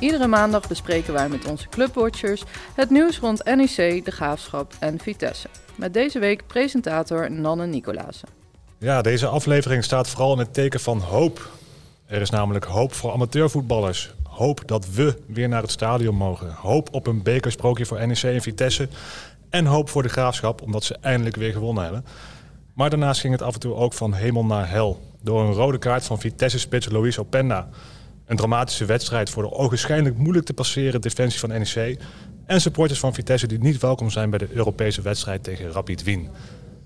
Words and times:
Iedere 0.00 0.26
maandag 0.26 0.68
bespreken 0.68 1.12
wij 1.12 1.28
met 1.28 1.44
onze 1.44 1.68
clubwatchers 1.68 2.42
het 2.74 2.90
nieuws 2.90 3.18
rond 3.18 3.44
NEC, 3.44 4.04
De 4.04 4.10
Graafschap 4.10 4.72
en 4.78 4.98
Vitesse. 4.98 5.48
Met 5.76 5.94
deze 5.94 6.18
week 6.18 6.46
presentator 6.46 7.30
Nanne 7.30 7.66
Nicolazen. 7.66 8.28
Ja, 8.78 9.02
deze 9.02 9.26
aflevering 9.26 9.84
staat 9.84 10.08
vooral 10.08 10.32
in 10.32 10.38
het 10.38 10.54
teken 10.54 10.80
van 10.80 10.98
hoop. 11.00 11.50
Er 12.06 12.20
is 12.20 12.30
namelijk 12.30 12.64
hoop 12.64 12.92
voor 12.92 13.12
amateurvoetballers. 13.12 14.14
Hoop 14.22 14.62
dat 14.66 14.90
we 14.90 15.16
weer 15.26 15.48
naar 15.48 15.62
het 15.62 15.70
stadion 15.70 16.14
mogen. 16.14 16.52
Hoop 16.52 16.88
op 16.94 17.06
een 17.06 17.22
bekersprookje 17.22 17.86
voor 17.86 18.06
NEC 18.06 18.22
en 18.22 18.42
Vitesse. 18.42 18.88
En 19.50 19.66
hoop 19.66 19.88
voor 19.88 20.02
de 20.02 20.08
Graafschap, 20.08 20.62
omdat 20.62 20.84
ze 20.84 20.96
eindelijk 21.00 21.36
weer 21.36 21.52
gewonnen 21.52 21.82
hebben. 21.82 22.04
Maar 22.74 22.90
daarnaast 22.90 23.20
ging 23.20 23.32
het 23.32 23.42
af 23.42 23.54
en 23.54 23.60
toe 23.60 23.74
ook 23.74 23.92
van 23.92 24.14
hemel 24.14 24.44
naar 24.44 24.70
hel. 24.70 25.00
Door 25.22 25.40
een 25.40 25.52
rode 25.52 25.78
kaart 25.78 26.04
van 26.04 26.20
Vitesse-spits 26.20 26.88
Luis 26.88 27.18
Openda. 27.18 27.68
Een 28.28 28.36
dramatische 28.36 28.84
wedstrijd 28.84 29.30
voor 29.30 29.42
de 29.42 29.52
ogenschijnlijk 29.52 30.16
moeilijk 30.16 30.46
te 30.46 30.54
passeren 30.54 31.00
defensie 31.00 31.40
van 31.40 31.48
NEC. 31.48 31.98
En 32.46 32.60
supporters 32.60 33.00
van 33.00 33.14
Vitesse 33.14 33.46
die 33.46 33.58
niet 33.58 33.80
welkom 33.80 34.10
zijn 34.10 34.30
bij 34.30 34.38
de 34.38 34.48
Europese 34.52 35.02
wedstrijd 35.02 35.42
tegen 35.42 35.70
Rapid 35.70 36.02
Wien. 36.02 36.28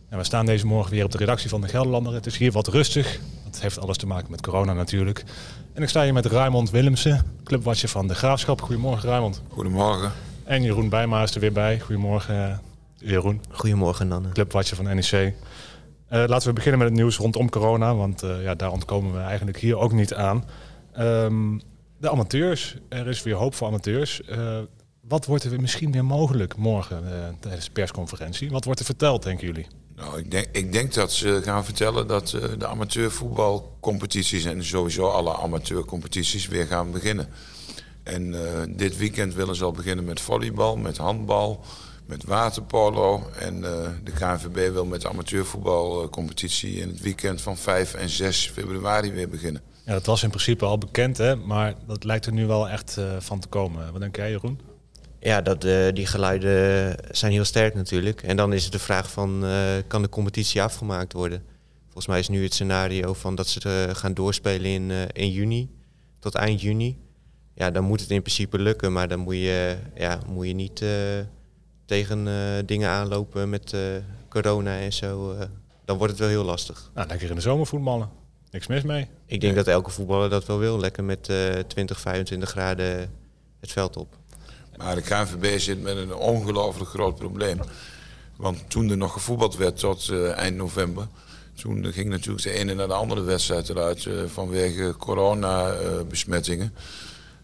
En 0.08 0.18
we 0.18 0.24
staan 0.24 0.46
deze 0.46 0.66
morgen 0.66 0.92
weer 0.92 1.04
op 1.04 1.10
de 1.10 1.18
redactie 1.18 1.48
van 1.48 1.60
de 1.60 1.68
Gelderlander. 1.68 2.14
Het 2.14 2.26
is 2.26 2.36
hier 2.36 2.52
wat 2.52 2.68
rustig. 2.68 3.20
Dat 3.44 3.60
heeft 3.60 3.78
alles 3.78 3.96
te 3.96 4.06
maken 4.06 4.30
met 4.30 4.40
corona 4.40 4.72
natuurlijk. 4.72 5.24
En 5.72 5.82
ik 5.82 5.88
sta 5.88 6.02
hier 6.02 6.12
met 6.12 6.26
Raymond 6.26 6.70
Willemsen, 6.70 7.24
clubwatcher 7.44 7.88
van 7.88 8.08
de 8.08 8.14
Graafschap. 8.14 8.60
Goedemorgen 8.60 9.08
Raymond. 9.08 9.42
Goedemorgen. 9.48 10.12
En 10.44 10.62
Jeroen 10.62 10.88
Bijma 10.88 11.22
is 11.22 11.34
er 11.34 11.40
weer 11.40 11.52
bij. 11.52 11.80
Goedemorgen 11.80 12.50
eh, 12.50 12.56
Jeroen. 12.94 13.40
Goedemorgen 13.50 14.08
Nanne. 14.08 14.28
Clubwatcher 14.28 14.76
van 14.76 14.84
NEC. 14.84 15.12
Uh, 15.12 16.24
laten 16.26 16.48
we 16.48 16.54
beginnen 16.54 16.78
met 16.78 16.88
het 16.88 16.98
nieuws 16.98 17.16
rondom 17.16 17.50
corona, 17.50 17.94
want 17.94 18.22
uh, 18.22 18.42
ja, 18.42 18.54
daar 18.54 18.70
ontkomen 18.70 19.12
we 19.12 19.18
eigenlijk 19.18 19.58
hier 19.58 19.78
ook 19.78 19.92
niet 19.92 20.14
aan. 20.14 20.44
Um, 20.98 21.60
de 22.02 22.10
amateurs, 22.10 22.76
er 22.88 23.08
is 23.08 23.22
weer 23.22 23.34
hoop 23.34 23.54
voor 23.54 23.66
amateurs. 23.66 24.20
Uh, 24.30 24.58
wat 25.00 25.26
wordt 25.26 25.44
er 25.44 25.60
misschien 25.60 25.92
weer 25.92 26.04
mogelijk 26.04 26.56
morgen 26.56 27.02
uh, 27.04 27.10
tijdens 27.40 27.64
de 27.64 27.70
persconferentie? 27.70 28.50
Wat 28.50 28.64
wordt 28.64 28.80
er 28.80 28.86
verteld, 28.86 29.22
denken 29.22 29.46
jullie? 29.46 29.66
Nou, 29.96 30.18
ik 30.18 30.30
denk, 30.30 30.46
ik 30.52 30.72
denk 30.72 30.94
dat 30.94 31.12
ze 31.12 31.40
gaan 31.42 31.64
vertellen 31.64 32.06
dat 32.06 32.32
uh, 32.32 32.44
de 32.58 32.66
amateurvoetbalcompetities 32.66 34.44
en 34.44 34.64
sowieso 34.64 35.08
alle 35.08 35.36
amateurcompetities 35.36 36.48
weer 36.48 36.66
gaan 36.66 36.90
beginnen. 36.90 37.28
En 38.02 38.34
dit 38.76 38.96
weekend 38.96 39.34
willen 39.34 39.56
ze 39.56 39.64
al 39.64 39.72
beginnen 39.72 40.04
met 40.04 40.20
volleybal, 40.20 40.76
met 40.76 40.96
handbal, 40.96 41.64
met 42.06 42.24
waterpolo. 42.24 43.30
En 43.38 43.60
de 44.04 44.12
KNVB 44.18 44.72
wil 44.72 44.84
met 44.84 45.00
de 45.00 45.08
amateurvoetbalcompetitie 45.08 46.74
in 46.74 46.88
het 46.88 47.00
weekend 47.00 47.40
van 47.40 47.56
5 47.56 47.94
en 47.94 48.08
6 48.08 48.50
februari 48.54 49.12
weer 49.12 49.28
beginnen. 49.28 49.62
Ja, 49.84 49.92
dat 49.92 50.06
was 50.06 50.22
in 50.22 50.28
principe 50.28 50.64
al 50.64 50.78
bekend, 50.78 51.16
hè? 51.16 51.36
maar 51.36 51.74
dat 51.86 52.04
lijkt 52.04 52.26
er 52.26 52.32
nu 52.32 52.46
wel 52.46 52.68
echt 52.68 52.96
uh, 52.98 53.16
van 53.18 53.40
te 53.40 53.48
komen. 53.48 53.92
Wat 53.92 54.00
denk 54.00 54.16
jij, 54.16 54.30
Jeroen? 54.30 54.60
Ja, 55.20 55.40
dat, 55.40 55.64
uh, 55.64 55.92
die 55.92 56.06
geluiden 56.06 56.96
zijn 57.10 57.32
heel 57.32 57.44
sterk 57.44 57.74
natuurlijk. 57.74 58.22
En 58.22 58.36
dan 58.36 58.52
is 58.52 58.62
het 58.62 58.72
de 58.72 58.78
vraag 58.78 59.10
van, 59.10 59.44
uh, 59.44 59.60
kan 59.86 60.02
de 60.02 60.08
competitie 60.08 60.62
afgemaakt 60.62 61.12
worden? 61.12 61.42
Volgens 61.84 62.06
mij 62.06 62.18
is 62.18 62.28
nu 62.28 62.42
het 62.42 62.54
scenario 62.54 63.14
van 63.14 63.34
dat 63.34 63.48
ze 63.48 63.88
gaan 63.92 64.14
doorspelen 64.14 64.70
in, 64.70 64.90
in 65.12 65.30
juni, 65.30 65.70
tot 66.18 66.34
eind 66.34 66.60
juni. 66.60 66.98
Ja, 67.54 67.70
dan 67.70 67.84
moet 67.84 68.00
het 68.00 68.10
in 68.10 68.22
principe 68.22 68.58
lukken, 68.58 68.92
maar 68.92 69.08
dan 69.08 69.18
moet 69.18 69.34
je, 69.34 69.76
ja, 69.94 70.18
moet 70.28 70.46
je 70.46 70.52
niet 70.52 70.84
tegen 71.86 72.28
dingen 72.66 72.88
aanlopen 72.88 73.50
met 73.50 73.76
corona 74.28 74.78
en 74.78 74.92
zo. 74.92 75.36
dan 75.84 75.96
wordt 75.96 76.12
het 76.12 76.20
wel 76.22 76.30
heel 76.30 76.44
lastig. 76.44 76.90
Nou, 76.94 77.08
lekker 77.08 77.28
in 77.28 77.34
de 77.34 77.40
zomer 77.40 77.66
voetballen. 77.66 78.21
Niks 78.52 78.66
mis 78.66 78.82
mee. 78.82 79.08
Ik 79.26 79.40
denk 79.40 79.54
dat 79.54 79.66
elke 79.66 79.90
voetballer 79.90 80.30
dat 80.30 80.46
wel 80.46 80.58
wil. 80.58 80.80
Lekker 80.80 81.04
met 81.04 81.28
uh, 81.28 81.52
20, 81.52 82.00
25 82.00 82.50
graden 82.50 83.10
het 83.60 83.72
veld 83.72 83.96
op. 83.96 84.16
Maar 84.76 84.94
de 84.94 85.02
KNVB 85.02 85.58
zit 85.58 85.82
met 85.82 85.96
een 85.96 86.14
ongelooflijk 86.14 86.90
groot 86.90 87.16
probleem. 87.16 87.60
Want 88.36 88.70
toen 88.70 88.90
er 88.90 88.96
nog 88.96 89.12
gevoetbald 89.12 89.56
werd 89.56 89.78
tot 89.78 90.08
uh, 90.08 90.30
eind 90.30 90.56
november... 90.56 91.06
toen 91.54 91.92
ging 91.92 92.08
natuurlijk 92.08 92.44
de 92.44 92.50
ene 92.50 92.74
naar 92.74 92.88
de 92.88 92.94
andere 92.94 93.20
wedstrijd 93.22 93.68
eruit... 93.68 94.04
Uh, 94.04 94.24
vanwege 94.26 94.94
coronabesmettingen. 94.98 96.74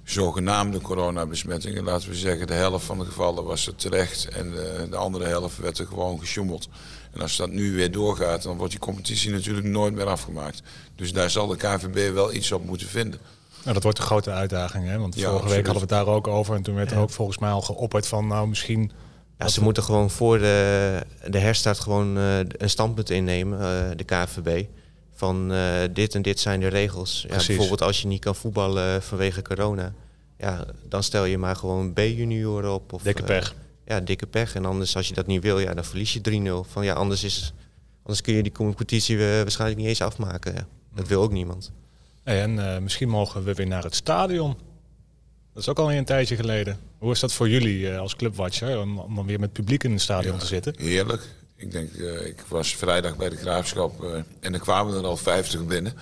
Zogenaamde 0.08 0.80
coronabesmettingen. 0.80 1.84
Laten 1.84 2.08
we 2.08 2.14
zeggen, 2.14 2.46
de 2.46 2.54
helft 2.54 2.84
van 2.84 2.98
de 2.98 3.04
gevallen 3.04 3.44
was 3.44 3.66
er 3.66 3.74
terecht... 3.74 4.28
en 4.28 4.46
uh, 4.46 4.90
de 4.90 4.96
andere 4.96 5.26
helft 5.26 5.58
werd 5.58 5.78
er 5.78 5.86
gewoon 5.86 6.18
gesjoemeld. 6.18 6.68
En 7.12 7.20
als 7.20 7.36
dat 7.36 7.50
nu 7.50 7.74
weer 7.74 7.92
doorgaat, 7.92 8.42
dan 8.42 8.56
wordt 8.56 8.72
die 8.72 8.80
competitie 8.80 9.30
natuurlijk 9.30 9.66
nooit 9.66 9.94
meer 9.94 10.06
afgemaakt. 10.06 10.62
Dus 10.94 11.12
daar 11.12 11.30
zal 11.30 11.46
de 11.46 11.56
KVB 11.56 12.14
wel 12.14 12.32
iets 12.32 12.52
op 12.52 12.64
moeten 12.64 12.88
vinden. 12.88 13.20
Nou, 13.62 13.74
dat 13.74 13.82
wordt 13.82 13.98
een 13.98 14.04
grote 14.04 14.30
uitdaging, 14.30 14.86
hè? 14.86 14.98
Want 14.98 15.14
ja, 15.14 15.20
vorige 15.20 15.36
absoluut. 15.36 15.56
week 15.56 15.66
hadden 15.66 15.88
we 15.88 15.94
het 15.94 16.04
daar 16.04 16.14
ook 16.14 16.26
over. 16.26 16.54
En 16.54 16.62
toen 16.62 16.74
werd 16.74 16.90
er 16.90 16.98
ook 16.98 17.10
volgens 17.10 17.38
mij 17.38 17.50
al 17.50 17.62
geopperd 17.62 18.06
van, 18.06 18.26
nou 18.26 18.48
misschien... 18.48 18.92
Ja, 19.38 19.48
ze 19.48 19.62
moeten 19.62 19.82
gewoon 19.82 20.10
voor 20.10 20.38
de, 20.38 21.02
de 21.26 21.38
herstart 21.38 21.78
gewoon 21.78 22.18
uh, 22.18 22.38
een 22.38 22.70
standpunt 22.70 23.10
innemen, 23.10 23.58
uh, 23.60 23.96
de 23.96 24.04
KVB. 24.04 24.66
Van 25.18 25.52
uh, 25.52 25.72
dit 25.92 26.14
en 26.14 26.22
dit 26.22 26.40
zijn 26.40 26.60
de 26.60 26.66
regels. 26.66 27.24
Ja, 27.28 27.36
bijvoorbeeld 27.46 27.82
als 27.82 28.02
je 28.02 28.06
niet 28.06 28.20
kan 28.20 28.34
voetballen 28.34 29.02
vanwege 29.02 29.42
corona. 29.42 29.92
Ja, 30.36 30.66
dan 30.88 31.02
stel 31.02 31.24
je 31.24 31.38
maar 31.38 31.56
gewoon 31.56 31.92
B-junioren 31.92 32.72
op. 32.72 32.92
Of, 32.92 33.02
Dikke 33.02 33.22
pech 33.22 33.54
ja, 33.88 34.00
dikke 34.00 34.26
pech. 34.26 34.54
En 34.54 34.64
anders, 34.64 34.96
als 34.96 35.08
je 35.08 35.14
dat 35.14 35.26
niet 35.26 35.42
wil, 35.42 35.58
ja, 35.58 35.74
dan 35.74 35.84
verlies 35.84 36.12
je 36.12 36.20
3-0. 36.66 36.70
Van 36.70 36.84
ja, 36.84 36.94
anders, 36.94 37.24
is, 37.24 37.52
anders 38.02 38.20
kun 38.20 38.34
je 38.34 38.42
die 38.42 38.52
competitie 38.52 39.18
waarschijnlijk 39.18 39.80
niet 39.80 39.88
eens 39.88 40.02
afmaken. 40.02 40.54
Ja. 40.54 40.66
Dat 40.94 41.08
wil 41.08 41.22
ook 41.22 41.32
niemand. 41.32 41.72
Hey, 42.24 42.42
en 42.42 42.56
uh, 42.56 42.78
misschien 42.78 43.08
mogen 43.08 43.44
we 43.44 43.54
weer 43.54 43.66
naar 43.66 43.82
het 43.82 43.94
stadion. 43.94 44.56
Dat 45.52 45.62
is 45.62 45.68
ook 45.68 45.78
al 45.78 45.92
een 45.92 46.04
tijdje 46.04 46.36
geleden. 46.36 46.78
Hoe 46.98 47.12
is 47.12 47.20
dat 47.20 47.32
voor 47.32 47.48
jullie 47.48 47.78
uh, 47.78 47.98
als 47.98 48.16
clubwatcher 48.16 48.80
om, 48.80 48.98
om 48.98 49.26
weer 49.26 49.40
met 49.40 49.52
publiek 49.52 49.84
in 49.84 49.92
het 49.92 50.00
stadion 50.00 50.32
ja, 50.32 50.38
te 50.38 50.46
zitten? 50.46 50.74
Heerlijk. 50.76 51.28
Ik 51.60 51.70
denk, 51.70 51.92
uh, 51.92 52.26
ik 52.26 52.40
was 52.48 52.76
vrijdag 52.76 53.16
bij 53.16 53.28
de 53.28 53.36
graafschap 53.36 54.24
en 54.40 54.54
er 54.54 54.60
kwamen 54.60 54.94
er 54.94 55.04
al 55.04 55.16
50 55.16 55.66
binnen. 55.66 55.92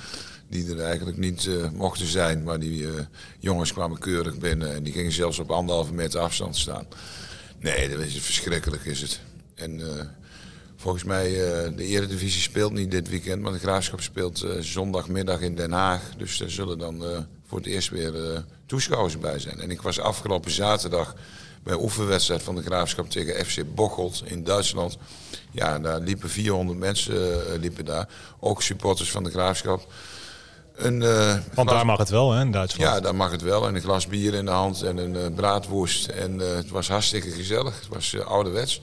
Die 0.49 0.71
er 0.71 0.81
eigenlijk 0.81 1.17
niet 1.17 1.49
mochten 1.73 2.07
zijn. 2.07 2.43
Maar 2.43 2.59
die 2.59 2.87
jongens 3.39 3.73
kwamen 3.73 3.99
keurig 3.99 4.39
binnen 4.39 4.75
en 4.75 4.83
die 4.83 4.93
gingen 4.93 5.13
zelfs 5.13 5.39
op 5.39 5.51
anderhalve 5.51 5.93
meter 5.93 6.21
afstand 6.21 6.57
staan. 6.57 6.87
Nee, 7.59 7.89
dat 7.89 7.99
is 7.99 8.21
verschrikkelijk 8.21 8.85
is 8.85 9.01
het. 9.01 9.21
En 9.55 9.81
volgens 10.77 11.05
mij, 11.05 11.31
de 11.77 11.85
Eredivisie 11.85 12.41
speelt 12.41 12.73
niet 12.73 12.91
dit 12.91 13.09
weekend, 13.09 13.43
maar 13.43 13.53
de 13.53 13.59
Graafschap 13.59 14.01
speelt 14.01 14.47
zondagmiddag 14.61 15.41
in 15.41 15.55
Den 15.55 15.73
Haag. 15.73 16.03
Dus 16.17 16.39
daar 16.39 16.51
zullen 16.51 16.79
dan 16.79 17.27
voor 17.47 17.59
het 17.59 17.67
eerst 17.67 17.89
weer 17.89 18.45
toeschouwers 18.67 19.19
bij 19.19 19.39
zijn. 19.39 19.61
En 19.61 19.71
ik 19.71 19.83
was 19.83 20.01
afgelopen 20.01 20.51
zaterdag 20.51 21.15
bij 21.67 21.75
oefenwedstrijd 21.75 22.43
van 22.43 22.55
de 22.55 22.63
Graafschap 22.63 23.11
tegen 23.11 23.47
FC 23.47 23.75
Bocholt 23.75 24.23
in 24.25 24.45
Duitsland. 24.45 24.99
Ja, 25.51 25.79
daar 25.79 26.01
liepen 26.01 26.31
400 26.31 26.79
mensen 26.79 27.43
liepen 27.61 27.85
daar. 27.85 28.09
Ook 28.41 28.63
supporters 28.63 29.11
van 29.11 29.25
de 29.25 29.31
Graafschap. 29.31 29.87
Een, 30.77 31.01
uh, 31.01 31.29
Want 31.29 31.43
glas... 31.53 31.67
daar 31.67 31.87
mag 31.87 31.99
het 31.99 32.09
wel, 32.09 32.33
hè, 32.33 32.41
in 32.41 32.51
Duitsland? 32.51 32.91
Ja, 32.91 33.01
daar 33.01 33.15
mag 33.15 33.31
het 33.31 33.43
wel. 33.43 33.67
En 33.67 33.75
een 33.75 33.81
glas 33.81 34.07
bier 34.07 34.35
in 34.35 34.45
de 34.45 34.51
hand 34.51 34.83
en 34.83 34.97
een 34.97 35.15
uh, 35.15 35.35
braadworst. 35.35 36.07
En 36.09 36.35
uh, 36.35 36.55
het 36.55 36.71
was 36.71 36.89
hartstikke 36.89 37.31
gezellig. 37.31 37.75
Het 37.81 37.89
was 37.89 38.17
ouderwets. 38.25 38.83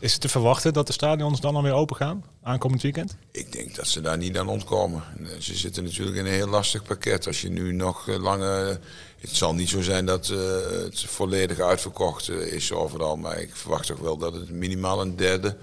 Is 0.00 0.12
het 0.12 0.20
te 0.20 0.28
verwachten 0.28 0.72
dat 0.72 0.86
de 0.86 0.92
stadions 0.92 1.40
dan 1.40 1.56
alweer 1.56 1.72
open 1.72 1.96
gaan, 1.96 2.24
aankomend 2.42 2.82
weekend? 2.82 3.16
Ik 3.30 3.52
denk 3.52 3.74
dat 3.74 3.86
ze 3.86 4.00
daar 4.00 4.16
niet 4.16 4.38
aan 4.38 4.48
ontkomen. 4.48 5.02
Ze 5.38 5.56
zitten 5.56 5.84
natuurlijk 5.84 6.16
in 6.16 6.26
een 6.26 6.32
heel 6.32 6.48
lastig 6.48 6.82
pakket. 6.82 7.26
Als 7.26 7.40
je 7.40 7.48
nu 7.48 7.72
nog 7.72 8.06
lange... 8.06 8.80
Het 9.18 9.30
zal 9.30 9.54
niet 9.54 9.68
zo 9.68 9.82
zijn 9.82 10.06
dat 10.06 10.26
het 10.26 11.00
volledig 11.00 11.58
uitverkocht 11.58 12.28
is 12.28 12.72
overal. 12.72 13.16
Maar 13.16 13.38
ik 13.38 13.56
verwacht 13.56 13.86
toch 13.86 13.98
wel 13.98 14.16
dat 14.16 14.34
het 14.34 14.50
minimaal 14.50 15.00
een 15.00 15.16
derde 15.16 15.56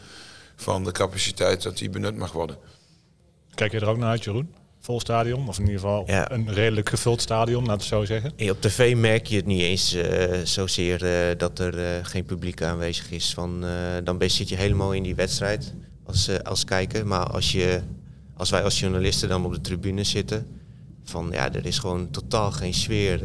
van 0.55 0.83
de 0.83 0.91
capaciteit 0.91 1.61
dat 1.61 1.77
die 1.77 1.89
benut 1.89 2.15
mag 2.15 2.31
worden. 2.31 2.57
Kijk 3.55 3.71
je 3.71 3.79
er 3.79 3.87
ook 3.87 3.97
naar 3.97 4.09
uit, 4.09 4.23
Jeroen? 4.23 4.53
Vol 4.87 4.99
stadion. 4.99 5.47
Of 5.47 5.59
in 5.59 5.65
ieder 5.65 5.79
geval 5.79 6.03
ja. 6.05 6.31
een 6.31 6.53
redelijk 6.53 6.89
gevuld 6.89 7.21
stadion, 7.21 7.65
laten 7.65 7.89
we 7.89 7.95
zo 7.95 8.05
zeggen. 8.05 8.31
Op 8.49 8.61
tv 8.61 8.95
merk 8.95 9.25
je 9.25 9.35
het 9.35 9.45
niet 9.45 9.61
eens 9.61 9.95
uh, 9.95 10.03
zozeer 10.43 11.03
uh, 11.03 11.37
dat 11.37 11.59
er 11.59 11.77
uh, 11.77 11.85
geen 12.01 12.25
publiek 12.25 12.61
aanwezig 12.61 13.11
is. 13.11 13.33
Van, 13.33 13.65
dan 14.03 14.21
zit 14.29 14.49
je 14.49 14.55
helemaal 14.55 14.93
in 14.93 15.03
die 15.03 15.15
wedstrijd 15.15 15.73
als, 16.03 16.43
als 16.43 16.65
kijker. 16.65 17.07
Maar 17.07 17.29
als, 17.29 17.51
je, 17.51 17.81
als 18.33 18.49
wij 18.49 18.63
als 18.63 18.79
journalisten 18.79 19.29
dan 19.29 19.45
op 19.45 19.53
de 19.53 19.61
tribune 19.61 20.03
zitten... 20.03 20.47
van 21.03 21.29
ja, 21.31 21.53
er 21.53 21.65
is 21.65 21.79
gewoon 21.79 22.09
totaal 22.09 22.51
geen 22.51 22.73
sfeer. 22.73 23.19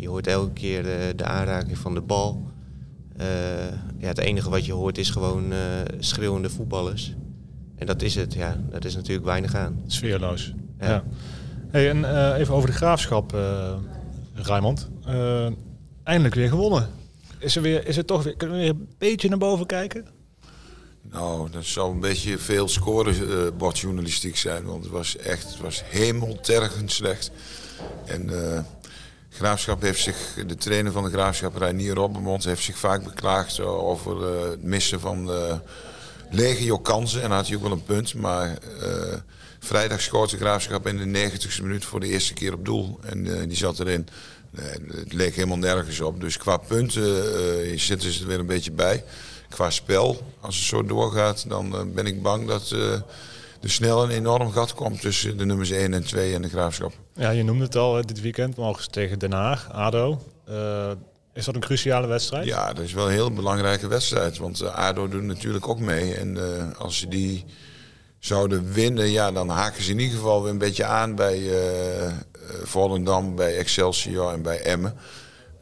je 0.00 0.08
hoort 0.08 0.26
elke 0.26 0.52
keer 0.52 0.82
de 1.16 1.24
aanraking 1.24 1.78
van 1.78 1.94
de 1.94 2.00
bal. 2.00 2.50
ja, 3.98 4.08
het 4.08 4.18
enige 4.18 4.50
wat 4.50 4.66
je 4.66 4.72
hoort 4.72 4.98
is 4.98 5.10
gewoon 5.10 5.52
schreeuwende 5.98 6.50
voetballers. 6.50 7.14
En 7.76 7.86
dat 7.86 8.02
is 8.02 8.14
het, 8.14 8.34
ja. 8.34 8.56
Dat 8.70 8.84
is 8.84 8.94
natuurlijk 8.94 9.26
weinig 9.26 9.54
aan. 9.54 9.82
Sfeerloos. 9.86 10.54
Ja. 10.80 11.04
Hey, 11.70 11.90
en 11.90 12.34
even 12.34 12.54
over 12.54 12.70
de 12.70 12.76
graafschap, 12.76 13.36
Raymond. 14.34 14.88
eindelijk 16.02 16.34
weer 16.34 16.48
gewonnen. 16.48 16.88
Is 17.38 17.56
er, 17.56 17.62
weer, 17.62 17.86
is 17.86 17.96
er 17.96 18.04
toch 18.04 18.22
weer, 18.22 18.36
kunnen 18.36 18.56
we 18.56 18.62
weer 18.62 18.72
een 18.72 18.88
beetje 18.98 19.28
naar 19.28 19.38
boven 19.38 19.66
kijken? 19.66 20.06
Nou, 21.10 21.50
dat 21.50 21.64
zou 21.64 21.92
een 21.92 22.00
beetje 22.00 22.38
veel 22.38 22.68
scorebordjournalistiek 22.68 24.34
uh, 24.34 24.40
zijn. 24.40 24.64
Want 24.64 24.82
het 24.82 24.92
was 24.92 25.16
echt 25.16 25.48
het 25.48 25.60
was 25.60 25.82
hemeltergend 25.84 26.92
slecht. 26.92 27.30
En 28.04 28.28
uh, 28.30 28.58
Graafschap 29.28 29.82
heeft 29.82 30.02
zich, 30.02 30.16
de 30.46 30.54
trainer 30.54 30.92
van 30.92 31.04
de 31.04 31.10
Graafschap, 31.10 31.56
Reinier 31.56 31.94
Robbenmond, 31.94 32.44
heeft 32.44 32.62
zich 32.62 32.78
vaak 32.78 33.04
beklaagd 33.04 33.60
over 33.60 34.16
uh, 34.16 34.50
het 34.50 34.62
missen 34.62 35.00
van 35.00 35.30
legio 36.30 36.78
kansen. 36.78 37.22
En 37.22 37.30
had 37.30 37.46
hij 37.46 37.56
ook 37.56 37.62
wel 37.62 37.72
een 37.72 37.84
punt. 37.84 38.14
Maar 38.14 38.58
vrijdag 39.66 40.00
schoot 40.00 40.30
de 40.30 40.36
Graafschap 40.36 40.86
in 40.86 41.12
de 41.12 41.30
90ste 41.30 41.62
minuut 41.62 41.84
voor 41.84 42.00
de 42.00 42.08
eerste 42.08 42.34
keer 42.34 42.52
op 42.52 42.64
doel. 42.64 42.98
En 43.02 43.48
die 43.48 43.56
zat 43.56 43.80
erin. 43.80 44.08
het 44.90 45.12
leek 45.12 45.34
helemaal 45.34 45.58
nergens 45.58 46.00
op. 46.00 46.20
Dus 46.20 46.36
qua 46.36 46.56
punten 46.56 47.80
zitten 47.80 48.12
ze 48.12 48.20
er 48.20 48.26
weer 48.26 48.38
een 48.38 48.46
beetje 48.46 48.72
bij 48.72 49.04
qua 49.48 49.70
spel, 49.70 50.22
als 50.40 50.56
het 50.56 50.64
zo 50.64 50.84
doorgaat, 50.84 51.48
dan 51.48 51.74
eh, 51.74 51.80
ben 51.94 52.06
ik 52.06 52.22
bang 52.22 52.46
dat 52.46 52.70
er 52.70 53.04
snel 53.70 54.02
een 54.02 54.10
enorm 54.10 54.50
gat 54.50 54.74
komt 54.74 55.00
tussen 55.00 55.36
de 55.36 55.44
nummers 55.44 55.70
1 55.70 55.94
en 55.94 56.04
2 56.04 56.34
en 56.34 56.42
de 56.42 56.48
graafschap. 56.48 56.92
Ja, 57.14 57.30
je 57.30 57.42
noemde 57.42 57.64
het 57.64 57.76
al, 57.76 58.06
dit 58.06 58.20
weekend 58.20 58.56
mogen 58.56 58.82
ze 58.82 58.88
tegen 58.88 59.18
Den 59.18 59.32
Haag, 59.32 59.72
ADO. 59.72 60.22
Is 61.34 61.44
dat 61.44 61.54
een 61.54 61.60
cruciale 61.60 62.06
wedstrijd? 62.06 62.46
Ja, 62.46 62.72
dat 62.72 62.84
is 62.84 62.92
wel 62.92 63.06
een 63.06 63.12
heel 63.12 63.32
belangrijke 63.32 63.86
wedstrijd. 63.86 64.38
Want 64.38 64.62
ADO 64.62 65.08
doet 65.08 65.22
natuurlijk 65.22 65.68
ook 65.68 65.78
mee. 65.78 66.14
En 66.14 66.38
als 66.78 66.98
ze 66.98 67.08
die 67.08 67.44
zouden 68.26 68.72
winnen, 68.72 69.10
ja, 69.10 69.32
dan 69.32 69.48
haken 69.48 69.82
ze 69.82 69.90
in 69.90 69.98
ieder 69.98 70.16
geval 70.16 70.42
weer 70.42 70.50
een 70.52 70.58
beetje 70.58 70.84
aan 70.84 71.14
bij 71.14 71.50
Volendam, 72.62 73.34
bij 73.34 73.56
Excelsior 73.56 74.32
en 74.32 74.42
bij 74.42 74.60
Emmen. 74.60 74.94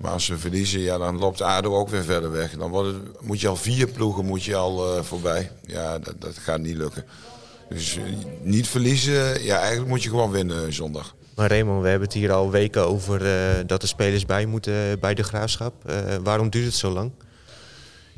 Maar 0.04 0.12
als 0.12 0.24
ze 0.24 0.38
verliezen, 0.38 0.80
ja, 0.80 0.98
dan 0.98 1.18
loopt 1.18 1.40
ADO 1.40 1.76
ook 1.76 1.88
weer 1.88 2.04
verder 2.04 2.30
weg. 2.30 2.50
Dan 2.50 2.70
wordt 2.70 2.88
het, 2.88 3.20
moet 3.20 3.40
je 3.40 3.48
al 3.48 3.56
vier 3.56 3.86
ploegen 3.86 4.24
moet 4.24 4.44
je 4.44 4.56
al, 4.56 4.96
uh, 4.96 5.02
voorbij. 5.02 5.50
Ja, 5.66 5.98
dat, 5.98 6.14
dat 6.18 6.38
gaat 6.38 6.60
niet 6.60 6.76
lukken. 6.76 7.04
Dus 7.68 7.96
uh, 7.96 8.02
niet 8.42 8.68
verliezen, 8.68 9.42
ja, 9.42 9.58
eigenlijk 9.58 9.88
moet 9.88 10.02
je 10.02 10.08
gewoon 10.08 10.30
winnen 10.30 10.72
zondag. 10.72 11.14
Maar 11.34 11.48
Raymond, 11.48 11.82
we 11.82 11.88
hebben 11.88 12.08
het 12.08 12.16
hier 12.16 12.32
al 12.32 12.50
weken 12.50 12.86
over 12.86 13.22
uh, 13.26 13.66
dat 13.66 13.80
de 13.80 13.86
spelers 13.86 14.26
bij 14.26 14.46
moeten 14.46 15.00
bij 15.00 15.14
de 15.14 15.22
graafschap. 15.22 15.74
waarom 16.22 16.50
duurt 16.50 16.66
het 16.66 16.74
zo 16.74 16.90
lang? 16.90 17.10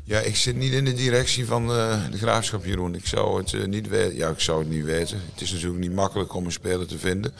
Ja, 0.07 0.19
ik 0.19 0.35
zit 0.35 0.55
niet 0.55 0.73
in 0.73 0.85
de 0.85 0.93
directie 0.93 1.45
van 1.45 1.67
de 1.67 2.17
graafschap, 2.17 2.65
Jeroen. 2.65 2.95
Ik 2.95 3.05
zou 3.05 3.37
het 3.37 3.67
niet 3.67 3.87
weten. 3.87 4.15
Ja, 4.15 4.29
ik 4.29 4.39
zou 4.39 4.59
het 4.59 4.69
niet 4.69 4.83
weten. 4.83 5.21
Het 5.31 5.41
is 5.41 5.51
natuurlijk 5.51 5.79
niet 5.79 5.93
makkelijk 5.93 6.33
om 6.33 6.45
een 6.45 6.51
speler 6.51 6.87
te 6.87 6.97
vinden. 6.97 7.33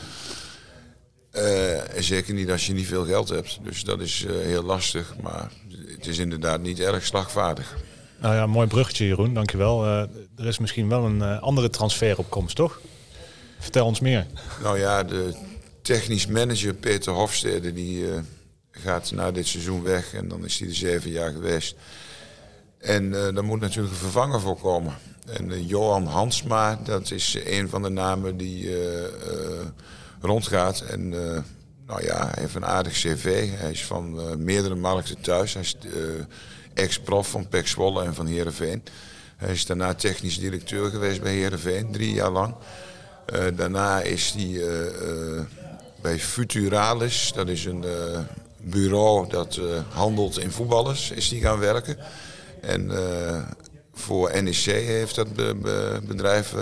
Uh, 1.34 1.96
en 1.96 2.04
zeker 2.04 2.34
niet 2.34 2.52
als 2.52 2.68
je 2.68 2.74
niet 2.74 2.88
veel 2.88 3.06
geld 3.06 3.30
hebt. 3.30 3.60
Dus 3.64 3.84
dat 3.84 4.02
is 4.02 4.26
heel 4.30 4.64
lastig. 4.64 5.16
Maar 5.22 5.52
het 5.96 6.08
is 6.08 6.18
inderdaad 6.18 6.62
niet 6.62 6.80
erg 6.80 7.06
slagvaardig. 7.06 7.76
Nou 8.22 8.36
ja, 8.36 8.48
mooi 8.48 8.68
bruggetje 8.68 9.06
Jeroen, 9.06 9.34
dankjewel. 9.34 9.86
Er 9.86 10.46
is 10.46 10.58
misschien 10.58 10.90
wel 10.90 11.06
een 11.06 11.22
andere 11.22 11.70
transferopkomst, 11.70 12.56
toch? 12.56 12.82
Vertel 13.60 13.86
ons 13.86 14.00
meer. 14.00 14.26
Nou 14.64 14.80
ja, 14.80 15.04
de 15.04 15.36
technisch 15.82 16.28
manager 16.28 16.74
Peter 16.74 17.14
Hofstede 17.14 17.74
die 17.74 18.06
gaat 18.72 19.12
na 19.12 19.32
dit 19.32 19.48
seizoen 19.48 19.84
weg. 19.84 20.14
En 20.14 20.28
dan 20.28 20.46
is 20.46 20.60
hij 20.60 20.68
er 20.68 20.76
zeven 20.76 21.12
jaar 21.12 21.32
geweest. 21.32 21.76
En 22.78 23.12
daar 23.12 23.44
moet 23.44 23.60
natuurlijk 23.60 23.94
een 23.94 24.00
vervanger 24.00 24.42
voor 24.42 24.58
komen. 24.58 24.94
En 25.28 25.66
Johan 25.66 26.06
Hansma, 26.06 26.80
dat 26.84 27.12
is 27.12 27.38
een 27.46 27.70
van 27.70 27.82
de 27.82 27.90
namen 27.90 28.38
die 28.38 28.70
rondgaat. 30.22 30.82
En 30.82 31.10
nou 31.88 32.04
ja, 32.04 32.26
hij 32.26 32.42
heeft 32.42 32.56
een 32.56 32.66
aardig 32.66 32.94
cv. 32.94 33.50
Hij 33.58 33.72
is 33.72 33.86
van 33.86 34.20
meerdere 34.44 34.76
markten 34.76 35.22
thuis. 35.22 35.54
Hij 35.54 35.62
is 35.62 35.78
ex-prof 36.74 37.30
van 37.30 37.48
Pek 37.48 37.68
Zwolle 37.68 38.04
en 38.04 38.14
van 38.14 38.26
Heerenveen. 38.26 38.84
Hij 39.38 39.52
is 39.52 39.66
daarna 39.66 39.94
technisch 39.94 40.40
directeur 40.40 40.90
geweest 40.90 41.22
bij 41.22 41.34
Heerenveen, 41.34 41.92
drie 41.92 42.14
jaar 42.14 42.32
lang. 42.32 42.56
daarna 43.56 44.02
is 44.02 44.36
hij 44.38 44.62
bij 46.02 46.20
Futuralis, 46.20 47.32
dat 47.36 47.48
is 47.48 47.66
een 47.66 47.86
bureau 48.62 49.30
dat 49.30 49.60
handelt 49.90 50.40
in 50.40 50.52
voetballers, 50.52 51.12
is 51.12 51.30
hij 51.30 51.40
gaan 51.40 51.60
werken. 51.60 51.98
En 52.62 52.92
voor 53.94 54.44
NEC 54.44 54.66
heeft 54.66 55.16
dat 55.16 55.34
be 55.34 55.56
be 55.56 56.00
bedrijf 56.08 56.54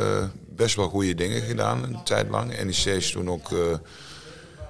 best 0.55 0.75
wel 0.75 0.89
goede 0.89 1.15
dingen 1.15 1.41
gedaan 1.41 1.83
een 1.83 2.03
tijd 2.03 2.29
lang. 2.29 2.63
NEC 2.63 2.85
is 2.85 3.11
toen 3.11 3.29
ook 3.29 3.51
uh, 3.51 3.59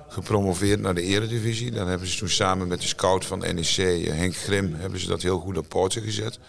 gepromoveerd 0.08 0.80
naar 0.80 0.96
de 0.96 1.02
eredivisie. 1.02 1.72
Dan 1.72 1.88
hebben 1.88 2.08
ze 2.08 2.18
toen 2.18 2.30
samen 2.30 2.68
met 2.68 2.82
de 2.82 2.88
scout 2.88 3.26
van 3.26 3.40
NEC, 3.40 4.08
Henk 4.08 4.36
Grim, 4.36 4.74
hebben 4.74 5.00
ze 5.00 5.08
dat 5.08 5.22
heel 5.22 5.40
goed 5.40 5.58
op 5.58 5.70
poten 5.70 6.02
gezet. 6.02 6.40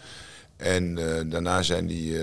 En 0.56 0.94
daarna 1.31 1.62
zijn 1.62 1.87
die 1.87 2.19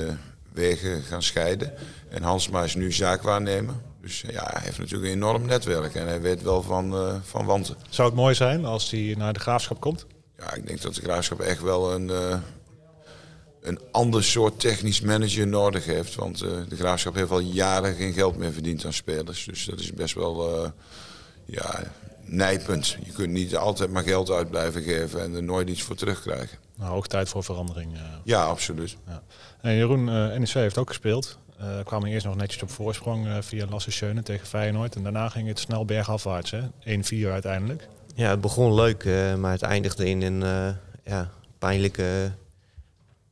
wegen 0.52 1.02
gaan 1.02 1.24
scheiden. 1.24 1.74
En 2.10 2.24
Hansma 2.24 2.64
is 2.64 2.76
nu 2.76 2.92
zaakwaarnemer. 2.92 3.74
Dus 4.02 4.22
ja, 4.22 4.50
hij 4.54 4.62
heeft 4.64 4.78
natuurlijk 4.78 5.12
een 5.12 5.18
enorm 5.18 5.46
netwerk 5.46 5.96
en 5.96 6.08
hij 6.08 6.22
weet 6.22 6.42
wel 6.42 6.62
van, 6.62 6.96
van 7.24 7.46
wanten. 7.46 7.76
Zou 7.90 8.08
het 8.08 8.18
mooi 8.18 8.36
zijn 8.36 8.66
als 8.66 8.92
hij 8.92 9.16
naar 9.18 9.34
de 9.34 9.40
graafschap 9.40 9.80
komt? 9.80 10.06
Ja, 10.45 10.54
ik 10.54 10.68
denk 10.68 10.81
dat 10.81 10.95
de 10.95 11.01
graafschap 11.01 11.40
echt 11.40 11.62
wel 11.62 11.94
een 11.94 12.10
een 13.63 13.80
ander 13.92 14.24
soort 14.24 14.60
technisch 14.60 15.01
manager 15.01 15.48
nodig 15.48 15.86
heeft. 15.86 16.16
Want 16.16 16.44
uh, 16.44 16.51
de 16.69 16.75
graafschap 16.75 17.16
heeft 17.16 17.31
al 17.31 17.40
jaren 17.40 17.95
geen 17.95 18.13
geld 18.13 18.38
meer 18.38 18.54
verdiend 18.54 18.86
aan 18.86 18.94
spelers. 18.94 19.45
Dus 19.45 19.66
dat 19.66 19.80
is 19.80 19.94
best 19.94 20.16
wel 20.16 20.63
uh, 20.63 20.69
ja, 21.45 21.84
nijpend. 22.22 22.98
Je 23.04 23.12
kunt 23.12 23.31
niet 23.31 23.56
altijd 23.56 23.92
maar 23.92 24.04
geld 24.04 24.30
uit 24.30 24.50
blijven 24.50 24.81
geven 24.81 25.22
en 25.22 25.36
er 25.36 25.44
nooit 25.44 25.69
iets 25.69 25.81
voor 25.81 25.95
terugkrijgen. 25.95 26.57
Nou, 26.75 26.92
hoog 26.92 27.07
tijd 27.07 27.30
voor 27.30 27.44
verandering. 27.44 27.98
Ja, 28.24 28.44
absoluut. 28.44 28.98
Ja. 29.07 29.22
En 29.62 29.75
Jeroen, 29.75 30.06
NEC 30.39 30.50
heeft 30.50 30.78
ook 30.78 30.88
gespeeld. 30.88 31.38
Uh, 31.62 31.68
kwamen 31.84 32.10
eerst 32.10 32.25
nog 32.25 32.36
netjes 32.36 32.62
op 32.62 32.69
voorsprong 32.69 33.28
via 33.39 33.66
Lasse 33.69 33.92
Schöne 33.92 34.24
tegen 34.24 34.48
Feyenoord. 34.48 34.96
En 34.96 35.04
daarna 35.04 35.30
ging 35.30 35.48
het 35.48 35.60
snel 35.60 35.86
bergafwaarts, 35.86 36.54
1-4 36.54 36.57
uiteindelijk. 37.25 37.88
Ja, 38.13 38.30
het 38.30 38.42
begon 38.42 38.74
leuk, 38.74 39.06
maar 39.38 39.51
het 39.51 39.62
eindigde 39.62 40.06
in 40.06 40.21
een 40.21 40.39
ja, 41.04 41.31
pijnlijke 41.57 42.31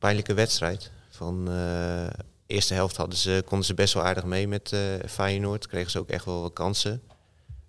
pijnlijke 0.02 0.34
wedstrijd. 0.34 0.90
Van 1.10 1.50
uh, 1.50 2.06
eerste 2.46 2.74
helft 2.74 2.96
hadden 2.96 3.18
ze, 3.18 3.42
konden 3.46 3.66
ze 3.66 3.74
best 3.74 3.94
wel 3.94 4.04
aardig 4.04 4.24
mee 4.24 4.48
met 4.48 4.76
Feyenoord. 5.08 5.66
Kregen 5.66 5.90
ze 5.90 5.98
ook 5.98 6.08
echt 6.08 6.24
wel 6.24 6.40
wat 6.40 6.52
kansen. 6.52 7.02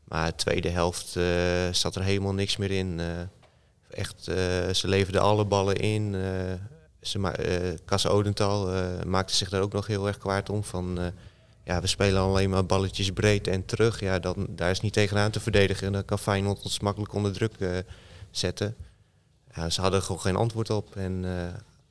Maar 0.03 0.29
de 0.29 0.35
tweede 0.35 0.69
helft 0.69 1.17
zat 1.77 1.95
er 1.95 2.03
helemaal 2.03 2.33
niks 2.33 2.57
meer 2.57 2.71
in. 2.71 3.01
echt, 3.89 4.23
ze 4.71 4.83
leverden 4.83 5.21
alle 5.21 5.45
ballen 5.45 5.75
in. 5.75 6.15
ze 7.01 7.79
Kas 7.85 8.07
Odental 8.07 8.69
maakte 9.05 9.35
zich 9.35 9.49
daar 9.49 9.61
ook 9.61 9.73
nog 9.73 9.87
heel 9.87 10.07
erg 10.07 10.17
kwaad 10.17 10.49
om. 10.49 10.63
Van, 10.63 10.99
ja, 11.63 11.81
we 11.81 11.87
spelen 11.87 12.21
alleen 12.21 12.49
maar 12.49 12.65
balletjes 12.65 13.11
breed 13.11 13.47
en 13.47 13.65
terug. 13.65 13.99
Ja, 13.99 14.19
dan, 14.19 14.47
daar 14.49 14.69
is 14.69 14.81
niet 14.81 14.93
tegenaan 14.93 15.31
te 15.31 15.39
verdedigen. 15.39 15.87
En 15.87 15.93
dan 15.93 16.05
kan 16.05 16.19
Feyenoord 16.19 16.63
ons 16.63 16.79
makkelijk 16.79 17.13
onder 17.13 17.33
druk 17.33 17.83
zetten. 18.31 18.75
Ja, 19.55 19.69
ze 19.69 19.81
hadden 19.81 20.01
gewoon 20.01 20.21
geen 20.21 20.35
antwoord 20.35 20.69
op. 20.69 20.95
En 20.95 21.25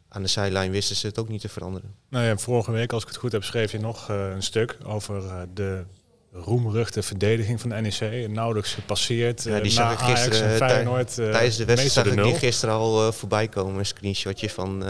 aan 0.09 0.23
de 0.23 0.29
zijlijn 0.29 0.71
wisten 0.71 0.97
ze 0.97 1.07
het 1.07 1.19
ook 1.19 1.29
niet 1.29 1.41
te 1.41 1.49
veranderen. 1.49 1.95
Nou 2.09 2.25
ja, 2.25 2.37
vorige 2.37 2.71
week, 2.71 2.93
als 2.93 3.03
ik 3.03 3.09
het 3.09 3.19
goed 3.19 3.33
heb, 3.33 3.45
schreef 3.45 3.73
je 3.73 3.79
nog 3.79 4.11
uh, 4.11 4.31
een 4.31 4.43
stuk 4.43 4.79
over 4.85 5.47
de 5.55 5.85
roemruchte 6.33 7.03
verdediging 7.03 7.61
van 7.61 7.71
de 7.71 7.77
NEC. 7.77 8.29
Nauwelijks 8.29 8.75
gepasseerd. 8.75 9.43
Ja, 9.43 9.61
die 9.61 9.71
zag 9.71 9.93
ik 9.93 9.99
gisteren 9.99 10.57
Feyenoord, 10.57 11.15
tijdens 11.15 11.57
de 11.57 11.65
wedstrijd 11.65 11.93
zag 11.93 12.07
ik 12.07 12.23
die 12.23 12.35
gisteren 12.35 12.75
al 12.75 13.13
voorbij 13.13 13.49
komen. 13.49 13.79
Een 13.79 13.87
screenshotje 13.87 14.51
van, 14.51 14.85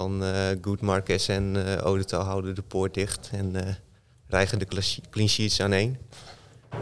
van 0.00 0.22
Good 0.60 0.80
Marquez 0.80 1.28
en 1.28 1.54
uh, 1.54 1.86
Odetal 1.86 2.22
houden 2.22 2.54
de 2.54 2.62
poort 2.62 2.94
dicht. 2.94 3.30
En 3.32 3.78
rijgen 4.26 4.58
de 4.58 4.66
clean 5.10 5.28
sheets 5.28 5.60
aan 5.60 5.72
één. 5.72 5.98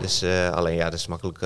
Dus 0.00 0.22
alleen 0.50 0.74
ja, 0.74 0.90
dat 0.90 0.98
is 0.98 1.06
makkelijk 1.06 1.40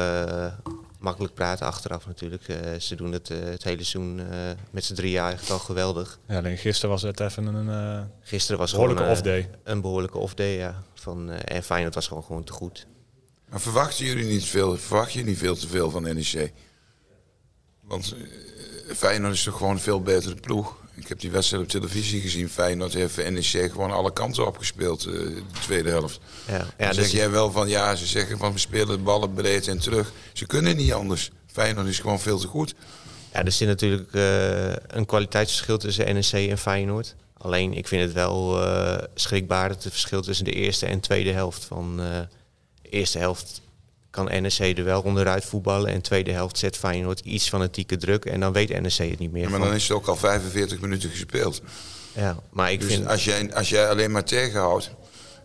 makkelijk 1.02 1.34
praten 1.34 1.66
achteraf 1.66 2.06
natuurlijk. 2.06 2.48
Uh, 2.48 2.56
ze 2.78 2.94
doen 2.94 3.12
het 3.12 3.30
uh, 3.30 3.38
het 3.38 3.64
hele 3.64 3.84
seizoen 3.84 4.18
uh, 4.18 4.26
met 4.70 4.84
z'n 4.84 4.94
drie 4.94 5.10
jaar 5.10 5.26
eigenlijk 5.26 5.52
al 5.52 5.66
geweldig. 5.66 6.18
Ja, 6.28 6.38
alleen 6.38 6.58
gisteren 6.58 6.90
was 6.90 7.02
het 7.02 7.20
even 7.20 7.46
een 7.46 8.10
gisteren 8.20 8.60
was 8.60 8.70
behoorlijke 8.72 9.04
off-day. 9.04 9.50
Een 9.64 9.80
behoorlijke 9.80 10.18
off-day, 10.18 10.56
ja. 10.56 10.82
Van, 10.94 11.30
en 11.30 11.62
Feyenoord 11.62 11.94
was 11.94 12.06
gewoon, 12.06 12.22
gewoon 12.22 12.44
te 12.44 12.52
goed. 12.52 12.86
Maar 13.48 13.60
verwachten 13.60 14.04
jullie 14.04 14.26
niet 14.26 14.44
veel, 14.44 14.76
verwacht 14.76 15.12
je 15.12 15.24
niet 15.24 15.38
veel 15.38 15.56
te 15.56 15.68
veel 15.68 15.90
van 15.90 16.02
NEC? 16.02 16.52
Want 17.80 18.14
Feyenoord 18.94 19.34
is 19.34 19.42
toch 19.42 19.56
gewoon 19.56 19.72
een 19.72 19.80
veel 19.80 20.02
betere 20.02 20.34
ploeg. 20.34 20.76
Ik 21.02 21.08
heb 21.08 21.20
die 21.20 21.30
wedstrijd 21.30 21.62
op 21.62 21.68
televisie 21.68 22.20
gezien. 22.20 22.48
Feyenoord 22.48 22.92
heeft 22.92 23.30
NEC 23.30 23.70
gewoon 23.70 23.90
alle 23.90 24.12
kanten 24.12 24.46
opgespeeld 24.46 25.06
uh, 25.06 25.12
de 25.12 25.42
tweede 25.60 25.90
helft. 25.90 26.20
Ja, 26.46 26.52
ja, 26.52 26.64
dan 26.76 26.86
dus 26.88 26.96
zeg 26.96 27.10
jij 27.10 27.30
wel 27.30 27.50
van 27.50 27.68
ja, 27.68 27.94
ze 27.94 28.06
zeggen 28.06 28.38
van 28.38 28.52
we 28.52 28.58
spelen 28.58 28.86
de 28.86 28.98
ballen 28.98 29.32
breed 29.32 29.68
en 29.68 29.78
terug. 29.78 30.12
Ze 30.32 30.46
kunnen 30.46 30.76
niet 30.76 30.92
anders. 30.92 31.30
Feyenoord 31.46 31.86
is 31.86 31.98
gewoon 31.98 32.20
veel 32.20 32.38
te 32.38 32.46
goed. 32.46 32.74
Ja, 33.32 33.44
er 33.44 33.52
zit 33.52 33.68
natuurlijk 33.68 34.12
uh, 34.12 34.72
een 34.86 35.06
kwaliteitsverschil 35.06 35.78
tussen 35.78 36.14
NEC 36.14 36.50
en 36.50 36.58
Feyenoord. 36.58 37.14
Alleen 37.36 37.72
ik 37.72 37.88
vind 37.88 38.02
het 38.02 38.12
wel 38.12 38.62
uh, 38.62 38.98
schrikbaar 39.14 39.68
het 39.68 39.86
verschil 39.88 40.22
tussen 40.22 40.44
de 40.44 40.52
eerste 40.52 40.86
en 40.86 41.00
tweede 41.00 41.32
helft. 41.32 41.64
Van 41.64 41.96
de 41.96 42.28
eerste 42.82 43.18
helft 43.18 43.60
kan 44.12 44.24
NEC 44.24 44.78
er 44.78 44.84
wel 44.84 45.02
onderuit 45.02 45.44
voetballen. 45.44 45.88
En 45.88 45.94
de 45.94 46.00
tweede 46.00 46.32
helft 46.32 46.58
zet 46.58 46.76
Feyenoord 46.76 47.20
iets 47.20 47.48
fanatieke 47.48 47.96
druk. 47.96 48.24
En 48.24 48.40
dan 48.40 48.52
weet 48.52 48.80
NEC 48.80 49.10
het 49.10 49.18
niet 49.18 49.32
meer. 49.32 49.42
Ja, 49.42 49.48
maar 49.48 49.60
dan 49.60 49.74
is 49.74 49.82
het 49.82 49.96
ook 49.96 50.06
al 50.06 50.16
45 50.16 50.80
minuten 50.80 51.10
gespeeld. 51.10 51.62
Ja, 52.14 52.36
maar 52.50 52.72
ik 52.72 52.80
dus 52.80 52.92
vind... 52.94 53.06
als, 53.06 53.24
jij, 53.24 53.54
als 53.54 53.68
jij 53.68 53.88
alleen 53.88 54.10
maar 54.10 54.24
tegenhoudt, 54.24 54.90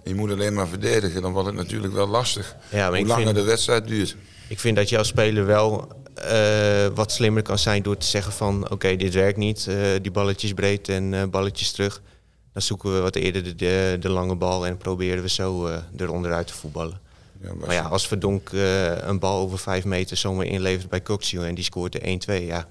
je 0.04 0.16
moet 0.16 0.32
alleen 0.32 0.54
maar 0.54 0.68
verdedigen, 0.68 1.22
dan 1.22 1.32
wordt 1.32 1.48
het 1.48 1.58
natuurlijk 1.58 1.94
wel 1.94 2.08
lastig. 2.08 2.56
Ja, 2.70 2.90
Hoe 2.90 3.06
langer 3.06 3.24
vind, 3.24 3.36
de 3.36 3.44
wedstrijd 3.44 3.88
duurt. 3.88 4.16
Ik 4.48 4.60
vind 4.60 4.76
dat 4.76 4.96
als 4.96 5.08
speler 5.08 5.46
wel 5.46 5.88
uh, 6.26 6.88
wat 6.94 7.12
slimmer 7.12 7.42
kan 7.42 7.60
zijn 7.60 7.84
door 7.84 7.98
te 7.98 8.06
zeggen 8.06 8.34
van 8.34 8.64
oké, 8.64 8.74
okay, 8.74 8.98
dit 8.98 9.14
werkt 9.14 9.38
niet. 9.38 9.66
Uh, 9.70 9.76
die 10.02 10.12
balletjes 10.12 10.54
breed 10.54 10.90
en 10.90 11.14
uh, 11.14 11.24
balletjes 11.24 11.72
terug. 11.72 12.02
Dan 12.54 12.62
zoeken 12.62 12.94
we 12.94 13.00
wat 13.00 13.16
eerder 13.16 13.44
de, 13.44 13.56
de, 13.56 13.98
de 14.00 14.10
lange 14.10 14.36
bal 14.36 14.66
en 14.66 14.78
proberen 14.78 15.24
we 15.24 15.30
zo 15.30 15.70
eronderuit 15.98 16.48
te 16.48 16.54
voetballen. 16.54 17.06
Ja, 17.42 17.54
maar 17.54 17.74
ja, 17.74 17.84
als 17.84 18.08
Verdonk 18.08 18.50
een 18.52 19.20
bal 19.20 19.40
over 19.40 19.60
vijf 19.60 19.86
meter 19.86 20.18
zomaar 20.18 20.46
inlevert 20.46 20.90
bij 20.90 21.02
Coxio 21.02 21.42
en 21.42 21.56
die 21.56 21.64
scoort 21.64 21.92
de 21.92 22.20
1-2, 22.28 22.46
ja. 22.46 22.68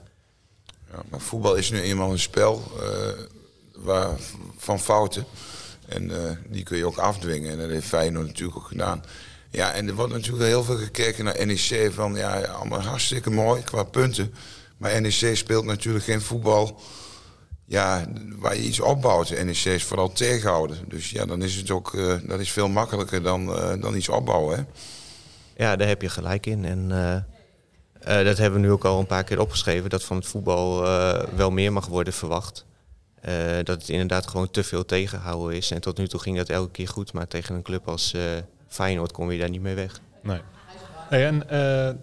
ja. 0.90 1.02
Maar 1.08 1.20
voetbal 1.20 1.54
is 1.54 1.70
nu 1.70 1.80
eenmaal 1.80 2.10
een 2.10 2.18
spel 2.18 2.72
waar, 3.76 4.10
van 4.56 4.80
fouten. 4.80 5.26
En 5.88 6.10
die 6.48 6.62
kun 6.62 6.76
je 6.76 6.86
ook 6.86 6.98
afdwingen. 6.98 7.50
En 7.50 7.58
dat 7.58 7.70
heeft 7.70 7.86
Feyenoord 7.86 8.26
natuurlijk 8.26 8.58
ook 8.58 8.66
gedaan. 8.66 9.04
Ja, 9.50 9.72
en 9.72 9.88
er 9.88 9.94
wordt 9.94 10.12
natuurlijk 10.12 10.44
heel 10.44 10.64
veel 10.64 10.76
gekeken 10.76 11.24
naar 11.24 11.46
NEC 11.46 11.90
van 11.92 12.14
ja, 12.14 12.40
allemaal 12.40 12.80
hartstikke 12.80 13.30
mooi 13.30 13.62
qua 13.62 13.82
punten. 13.82 14.34
Maar 14.76 15.00
NEC 15.00 15.36
speelt 15.36 15.64
natuurlijk 15.64 16.04
geen 16.04 16.22
voetbal 16.22 16.80
ja, 17.66 18.04
waar 18.38 18.56
je 18.56 18.62
iets 18.62 18.80
opbouwt. 18.80 19.30
NEC 19.44 19.64
is 19.64 19.84
vooral 19.84 20.12
tegenhouden. 20.12 20.76
Dus 20.88 21.10
ja, 21.10 21.26
dan 21.26 21.42
is 21.42 21.54
het 21.54 21.70
ook 21.70 21.92
uh, 21.92 22.14
dat 22.22 22.40
is 22.40 22.52
veel 22.52 22.68
makkelijker 22.68 23.22
dan, 23.22 23.48
uh, 23.48 23.72
dan 23.80 23.96
iets 23.96 24.08
opbouwen. 24.08 24.56
Hè? 24.56 24.64
Ja, 25.64 25.76
daar 25.76 25.88
heb 25.88 26.02
je 26.02 26.08
gelijk 26.08 26.46
in. 26.46 26.64
En 26.64 26.88
uh, 26.90 28.24
dat 28.24 28.38
hebben 28.38 28.60
we 28.60 28.66
nu 28.66 28.72
ook 28.72 28.84
al 28.84 28.98
een 28.98 29.06
paar 29.06 29.24
keer 29.24 29.40
opgeschreven, 29.40 29.90
dat 29.90 30.04
van 30.04 30.16
het 30.16 30.26
voetbal 30.26 30.80
wel 31.36 31.50
meer 31.50 31.72
mag 31.72 31.86
worden 31.86 32.12
verwacht. 32.12 32.66
dat 33.62 33.80
het 33.80 33.88
inderdaad 33.88 34.26
gewoon 34.26 34.50
te 34.50 34.64
veel 34.64 34.84
tegenhouden 34.84 35.56
is. 35.56 35.70
En 35.70 35.80
tot 35.80 35.98
nu 35.98 36.08
toe 36.08 36.20
ging 36.20 36.36
dat 36.36 36.48
elke 36.48 36.70
keer 36.70 36.88
goed, 36.88 37.12
maar 37.12 37.28
tegen 37.28 37.54
een 37.54 37.62
club 37.62 37.88
als 37.88 38.14
Feyenoord 38.68 39.12
kom 39.12 39.30
je 39.30 39.38
daar 39.38 39.50
niet 39.50 39.60
mee 39.60 39.74
weg. 39.74 40.00
Nee. 40.22 40.40
Hey, 41.08 41.26
en 41.26 41.34
uh, 41.34 41.94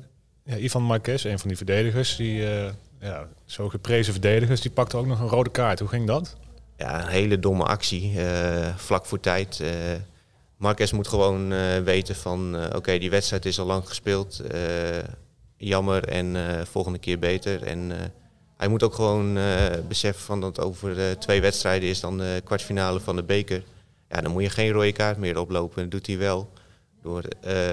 ja, 0.44 0.58
Ivan 0.58 0.84
Marquez, 0.84 1.24
een 1.24 1.40
van 1.40 1.48
die 1.48 1.58
verdedigers, 1.58 2.16
die 2.16 2.42
uh, 2.42 2.70
ja, 3.04 3.28
zo 3.46 3.70
geprezen 3.70 4.14
verdedigers, 4.14 4.62
die 4.62 4.72
pakte 4.72 4.98
ook 4.98 5.06
nog 5.06 5.20
een 5.20 5.28
rode 5.28 5.50
kaart. 5.50 5.80
Hoe 5.80 5.88
ging 5.88 6.08
dat? 6.08 6.36
Ja, 6.78 7.02
een 7.02 7.10
hele 7.10 7.40
domme 7.40 7.64
actie, 7.64 8.14
uh, 8.14 8.76
vlak 8.76 9.06
voor 9.06 9.20
tijd. 9.20 9.60
Uh, 9.62 9.70
Marquez 10.58 10.92
moet 10.92 11.08
gewoon 11.08 11.50
weten 11.84 12.16
van, 12.16 12.58
oké, 12.76 12.98
die 12.98 13.10
wedstrijd 13.10 13.46
is 13.46 13.60
al 13.60 13.66
lang 13.66 13.88
gespeeld. 13.88 14.42
jammer 15.58 16.08
en 16.08 16.36
volgende 16.68 17.00
keer 17.00 17.20
beter. 17.20 17.64
En 17.64 17.92
hij 18.58 18.68
moet 18.68 18.84
ook 18.84 18.94
gewoon 18.94 19.38
beseffen 19.88 20.26
van 20.26 20.42
dat 20.42 20.60
over 20.60 21.20
twee 21.20 21.42
wedstrijden 21.42 21.90
is 21.90 22.00
dan 22.00 22.18
de 22.18 22.42
kwartfinale 22.44 23.00
van 23.00 23.16
de 23.16 23.24
beker. 23.24 23.64
Ja, 24.10 24.22
dan 24.22 24.32
moet 24.32 24.44
je 24.44 24.50
geen 24.50 24.72
rode 24.72 24.92
kaart 24.92 25.18
meer 25.18 25.40
oplopen. 25.40 25.82
Dat 25.82 25.92
doet 25.92 26.08
hij 26.08 26.18
wel. 26.18 26.50
Door 27.02 27.24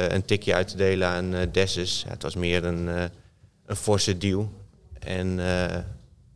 een 0.08 0.24
tikje 0.24 0.54
uit 0.54 0.68
te 0.68 0.76
delen 0.76 1.08
aan 1.08 1.34
uh. 1.34 2.02
Ja, 2.02 2.10
het 2.10 2.22
was 2.22 2.34
meer 2.34 2.64
een, 2.64 2.86
een 3.66 3.76
forse 3.76 4.18
deal. 4.18 4.50
En 5.00 5.38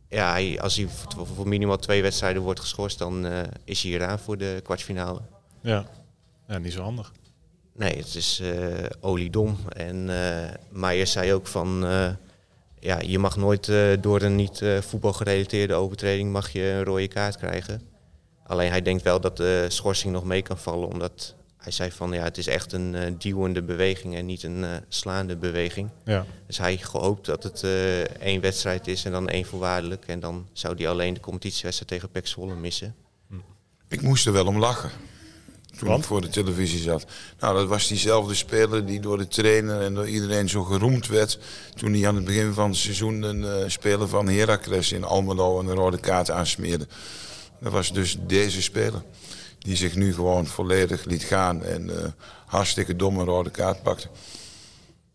ja, 0.09 0.31
hij, 0.31 0.61
als 0.61 0.75
hij 0.75 0.87
voor, 0.87 1.27
voor, 1.27 1.47
minimaal 1.47 1.77
twee 1.77 2.01
wedstrijden 2.01 2.41
wordt 2.41 2.59
geschorst, 2.59 2.97
dan 2.97 3.25
is 3.63 3.83
hij 3.83 3.91
eraan 3.91 4.19
voor 4.19 4.37
de 4.37 4.59
kwartfinale. 4.63 5.21
Ja, 5.61 5.85
ja 6.47 6.57
niet 6.57 6.73
zo 6.73 6.81
handig. 6.81 7.11
Nee, 7.73 7.97
het 7.97 8.15
is 8.15 8.41
oliedom. 8.99 9.57
En 9.67 10.09
Meijer 10.69 11.07
zei 11.07 11.33
ook 11.33 11.47
van... 11.47 11.85
ja, 12.79 12.99
je 12.99 13.19
mag 13.19 13.37
nooit 13.37 13.71
door 14.01 14.21
een 14.21 14.35
niet 14.35 14.61
voetbalgerelateerde 14.79 15.73
overtreding 15.73 16.31
mag 16.31 16.49
je 16.49 16.61
een 16.61 16.83
rode 16.83 17.07
kaart 17.07 17.37
krijgen. 17.37 17.81
Alleen 18.47 18.69
hij 18.69 18.81
denkt 18.81 19.03
wel 19.03 19.19
dat 19.19 19.37
de 19.37 19.65
schorsing 19.67 20.13
nog 20.13 20.23
mee 20.23 20.41
kan 20.41 20.57
vallen, 20.57 20.87
omdat 20.87 21.35
hij 21.65 21.73
zei 21.73 21.91
van 21.91 22.11
ja, 22.11 22.23
het 22.23 22.37
is 22.37 22.47
echt 22.47 22.73
een 22.73 22.93
uh, 22.93 23.01
duwende 23.17 23.63
beweging 23.63 24.15
en 24.15 24.25
niet 24.25 24.43
een 24.43 24.57
uh, 24.57 24.69
slaande 24.87 25.35
beweging. 25.35 25.89
Ja. 26.03 26.25
Dus 26.47 26.57
hij 26.57 26.77
gehoopt 26.77 27.25
dat 27.25 27.43
het 27.43 27.61
uh, 27.63 27.99
één 28.01 28.41
wedstrijd 28.41 28.87
is 28.87 29.05
en 29.05 29.11
dan 29.11 29.29
één 29.29 29.45
voorwaardelijk. 29.45 30.03
En 30.07 30.19
dan 30.19 30.47
zou 30.53 30.75
hij 30.75 30.87
alleen 30.87 31.13
de 31.13 31.19
competitiewedstrijd 31.19 31.91
tegen 31.91 32.09
Pek 32.09 32.27
Zwolle 32.27 32.55
missen. 32.55 32.95
Hm. 33.29 33.35
Ik 33.87 34.01
moest 34.01 34.25
er 34.25 34.33
wel 34.33 34.45
om 34.45 34.57
lachen. 34.57 34.89
Toen 35.77 35.87
Want? 35.87 35.99
ik 35.99 36.07
voor 36.07 36.21
de 36.21 36.29
televisie 36.29 36.79
zat. 36.79 37.05
Nou, 37.39 37.55
dat 37.55 37.67
was 37.67 37.87
diezelfde 37.87 38.33
speler 38.33 38.85
die 38.85 38.99
door 38.99 39.17
de 39.17 39.27
trainer 39.27 39.81
en 39.81 39.93
door 39.93 40.07
iedereen 40.07 40.49
zo 40.49 40.63
geroemd 40.63 41.07
werd. 41.07 41.39
Toen 41.75 41.93
hij 41.93 42.07
aan 42.07 42.15
het 42.15 42.25
begin 42.25 42.53
van 42.53 42.69
het 42.69 42.77
seizoen 42.77 43.21
een 43.21 43.71
speler 43.71 44.07
van 44.07 44.27
Heracles 44.27 44.91
in 44.91 45.03
Almelo 45.03 45.59
een 45.59 45.73
rode 45.73 45.99
kaart 45.99 46.31
aansmeerde. 46.31 46.87
Dat 47.59 47.71
was 47.71 47.93
dus 47.93 48.17
deze 48.27 48.61
speler. 48.61 49.03
Die 49.65 49.75
zich 49.75 49.95
nu 49.95 50.13
gewoon 50.13 50.45
volledig 50.45 51.05
liet 51.05 51.23
gaan 51.23 51.63
en 51.63 51.87
uh, 51.87 51.95
hartstikke 52.45 52.95
domme 52.95 53.23
rode 53.23 53.49
kaart 53.49 53.83
pakte. 53.83 54.07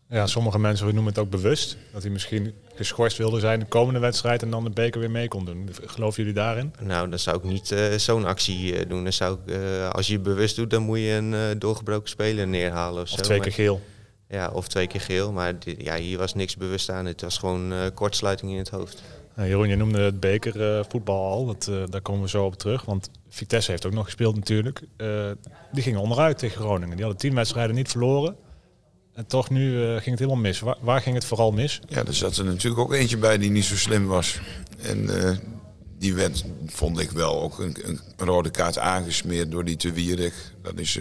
Ja, 0.09 0.27
sommige 0.27 0.59
mensen 0.59 0.85
noemen 0.85 1.05
het 1.05 1.17
ook 1.17 1.29
bewust. 1.29 1.77
Dat 1.93 2.01
hij 2.01 2.11
misschien 2.11 2.53
geschorst 2.75 3.17
wilde 3.17 3.39
zijn 3.39 3.59
de 3.59 3.65
komende 3.65 3.99
wedstrijd 3.99 4.41
en 4.41 4.49
dan 4.49 4.63
de 4.63 4.69
beker 4.69 4.99
weer 4.99 5.11
mee 5.11 5.27
kon 5.27 5.45
doen. 5.45 5.69
Geloven 5.85 6.17
jullie 6.17 6.37
daarin? 6.37 6.73
Nou, 6.79 7.09
dan 7.09 7.19
zou 7.19 7.37
ik 7.37 7.43
niet 7.43 7.71
uh, 7.71 7.93
zo'n 7.93 8.25
actie 8.25 8.73
uh, 8.73 8.89
doen. 8.89 9.03
Dan 9.03 9.13
zou 9.13 9.37
ik, 9.45 9.55
als 9.91 10.07
je 10.07 10.13
het 10.13 10.23
bewust 10.23 10.55
doet, 10.55 10.69
dan 10.69 10.81
moet 10.81 10.99
je 10.99 11.11
een 11.11 11.59
doorgebroken 11.59 12.09
speler 12.09 12.47
neerhalen. 12.47 13.01
Of, 13.01 13.11
of 13.11 13.17
zo. 13.17 13.23
twee 13.23 13.39
keer 13.39 13.51
geel. 13.51 13.81
Ja, 14.29 14.49
of 14.49 14.67
twee 14.67 14.87
keer 14.87 15.01
geel. 15.01 15.31
Maar 15.31 15.53
ja, 15.77 15.95
hier 15.95 16.17
was 16.17 16.33
niks 16.33 16.55
bewust 16.55 16.89
aan. 16.89 17.05
Het 17.05 17.21
was 17.21 17.37
gewoon 17.37 17.73
kortsluiting 17.93 18.51
in 18.51 18.57
het 18.57 18.69
hoofd. 18.69 19.01
Nou, 19.35 19.47
Jeroen, 19.49 19.67
je 19.67 19.75
noemde 19.75 19.99
het 19.99 20.19
bekervoetbal 20.19 21.25
uh, 21.25 21.31
al. 21.31 21.45
Dat, 21.45 21.67
uh, 21.69 21.83
daar 21.89 22.01
komen 22.01 22.21
we 22.21 22.29
zo 22.29 22.45
op 22.45 22.55
terug. 22.55 22.85
Want 22.85 23.09
Vitesse 23.29 23.71
heeft 23.71 23.85
ook 23.85 23.93
nog 23.93 24.05
gespeeld 24.05 24.35
natuurlijk. 24.35 24.81
Uh, 24.97 25.31
die 25.71 25.83
gingen 25.83 25.99
onderuit 25.99 26.37
tegen 26.37 26.61
Groningen. 26.61 26.95
Die 26.95 27.05
hadden 27.05 27.21
tien 27.21 27.35
wedstrijden 27.35 27.75
niet 27.75 27.89
verloren. 27.89 28.35
En 29.13 29.25
toch 29.27 29.49
nu 29.49 29.79
ging 29.79 30.05
het 30.05 30.19
helemaal 30.19 30.41
mis. 30.41 30.59
Waar, 30.59 30.77
waar, 30.81 31.01
ging 31.01 31.15
het 31.15 31.25
vooral 31.25 31.51
mis? 31.51 31.81
Ja, 31.87 32.05
er 32.05 32.13
zat 32.13 32.37
er 32.37 32.45
natuurlijk 32.45 32.81
ook 32.81 32.93
eentje 32.93 33.17
bij 33.17 33.37
die 33.37 33.51
niet 33.51 33.65
zo 33.65 33.75
slim 33.75 34.07
was. 34.07 34.39
En 34.81 35.09
die 35.97 36.13
werd, 36.13 36.45
vond 36.65 36.99
ik 36.99 37.11
wel, 37.11 37.41
ook 37.41 37.59
een, 37.59 37.75
een, 37.85 37.99
rode 38.17 38.49
kaart 38.49 38.77
aangesmeerd 38.77 39.51
door 39.51 39.65
die 39.65 39.75
te 39.75 39.91
Wierik. 39.91 40.33
Dat 40.61 40.79
is... 40.79 40.99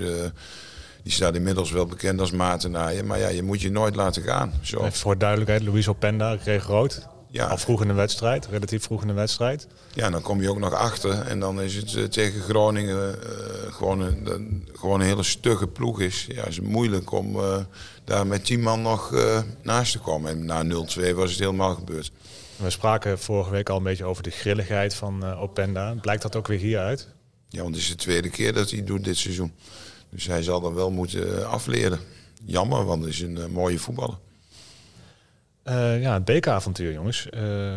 Die 1.03 1.13
staat 1.13 1.35
inmiddels 1.35 1.71
wel 1.71 1.87
bekend 1.87 2.21
als 2.21 2.31
Maartenaar. 2.31 3.05
Maar 3.05 3.19
ja, 3.19 3.29
je 3.29 3.43
moet 3.43 3.61
je 3.61 3.71
nooit 3.71 3.97
laten 3.97 4.23
gaan. 4.23 4.53
Zo. 4.63 4.81
En 4.81 4.93
voor 4.93 5.19
duidelijkheid, 5.19 5.63
Luis 5.63 5.89
Openda 5.89 6.37
kreeg 6.37 6.67
rood. 6.67 7.09
Ja. 7.33 7.47
Al 7.47 7.59
vroeg 7.59 7.83
in 7.83 7.89
de 7.89 7.95
wedstrijd, 7.95 8.47
relatief 8.47 8.83
vroeg 8.83 9.03
in 9.03 9.07
de 9.07 9.13
wedstrijd. 9.13 9.67
Ja, 9.95 10.11
dan 10.11 10.23
kom 10.23 10.43
je 10.43 10.51
ook 10.51 10.59
nog 10.59 10.75
achter. 10.75 11.21
En 11.21 11.41
dan 11.41 11.61
is 11.61 11.75
het 11.75 11.93
uh, 11.93 12.05
tegen 12.05 12.41
Groningen 12.41 13.15
uh, 13.15 13.73
gewoon, 13.73 14.01
een, 14.01 14.69
gewoon 14.73 15.01
een 15.01 15.07
hele 15.07 15.23
stugge 15.23 15.67
ploeg 15.67 16.01
is. 16.01 16.27
Ja, 16.29 16.45
is 16.45 16.57
het 16.57 16.67
moeilijk 16.67 17.13
om 17.13 17.37
daar 18.05 18.27
met 18.27 18.45
10 18.45 18.61
man 18.61 18.83
nog 18.83 19.15
naast 19.63 19.93
te 19.93 19.99
komen. 19.99 20.31
En 20.31 20.45
na 20.45 20.65
0-2 20.65 21.15
was 21.15 21.31
het 21.31 21.39
helemaal 21.39 21.75
gebeurd. 21.75 22.13
We 22.57 22.71
spraken 22.71 23.19
vorige 23.19 23.51
week 23.51 23.69
al 23.69 23.77
een 23.77 23.83
beetje 23.83 24.05
over 24.05 24.23
de 24.23 24.31
grilligheid 24.31 24.95
van 24.95 25.35
Openda. 25.35 25.95
Blijkt 26.01 26.23
dat 26.23 26.37
ook 26.37 26.47
weer 26.47 26.59
hieruit? 26.59 27.09
Ja, 27.49 27.63
want 27.63 27.75
het 27.75 27.85
is 27.85 27.91
de 27.91 27.97
tweede 27.97 28.31
keer 28.31 28.53
dat 28.53 28.71
hij 28.71 28.85
doet 28.85 29.05
dit 29.05 29.17
seizoen. 29.17 29.53
Dus 30.11 30.27
hij 30.27 30.43
zal 30.43 30.61
dan 30.61 30.75
wel 30.75 30.91
moeten 30.91 31.49
afleren. 31.49 31.99
Jammer, 32.45 32.85
want 32.85 33.05
het 33.05 33.13
is 33.13 33.21
een 33.21 33.51
mooie 33.51 33.79
voetballer. 33.79 34.19
Uh, 35.65 36.01
ja, 36.03 36.13
het 36.15 36.25
bekeravontuur, 36.25 36.93
jongens. 36.93 37.27
Uh, 37.35 37.77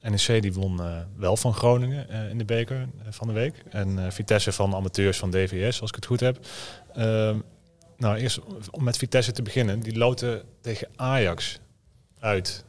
NEC 0.00 0.42
die 0.42 0.52
won 0.52 0.80
uh, 0.80 0.98
wel 1.16 1.36
van 1.36 1.54
Groningen 1.54 2.08
in 2.30 2.38
de 2.38 2.44
beker 2.44 2.88
van 3.10 3.26
de 3.26 3.32
week. 3.32 3.62
En 3.68 4.12
Vitesse 4.12 4.52
van 4.52 4.74
amateurs 4.74 5.18
van 5.18 5.30
DVS, 5.30 5.80
als 5.80 5.90
ik 5.90 5.96
het 5.96 6.06
goed 6.06 6.20
heb. 6.20 6.38
Ehm, 6.94 7.38
nou, 7.96 8.16
eerst 8.16 8.40
om 8.70 8.84
met 8.84 8.96
Vitesse 8.96 9.32
te 9.32 9.42
beginnen. 9.42 9.80
Die 9.80 9.96
loten 9.96 10.42
tegen 10.60 10.88
Ajax 10.96 11.58
uit. 12.18 12.64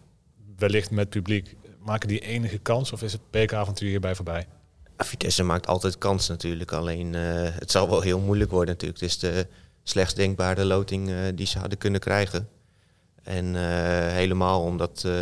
Wellicht 0.57 0.91
met 0.91 1.09
publiek. 1.09 1.55
Maken 1.79 2.07
die 2.07 2.19
enige 2.19 2.57
kans 2.57 2.91
of 2.91 3.03
is 3.03 3.11
het 3.11 3.21
bekeravontuur 3.29 3.89
hierbij 3.89 4.15
voorbij? 4.15 4.47
Vitesse 4.97 5.43
maakt 5.43 5.67
altijd 5.67 5.97
kans 5.97 6.27
natuurlijk. 6.27 6.71
Alleen 6.71 7.13
het 7.13 7.71
zal 7.71 7.89
wel 7.89 8.01
heel 8.01 8.19
moeilijk 8.19 8.51
worden 8.51 8.73
natuurlijk. 8.73 9.01
Het 9.01 9.09
is 9.09 9.19
de 9.19 9.47
slechtst 9.83 10.15
denkbare 10.15 10.65
loting 10.65 11.11
die 11.35 11.45
ze 11.45 11.59
hadden 11.59 11.77
kunnen 11.77 11.99
krijgen. 11.99 12.49
En 13.23 13.45
uh, 13.45 13.61
helemaal 14.07 14.61
omdat 14.63 15.03
uh, 15.05 15.13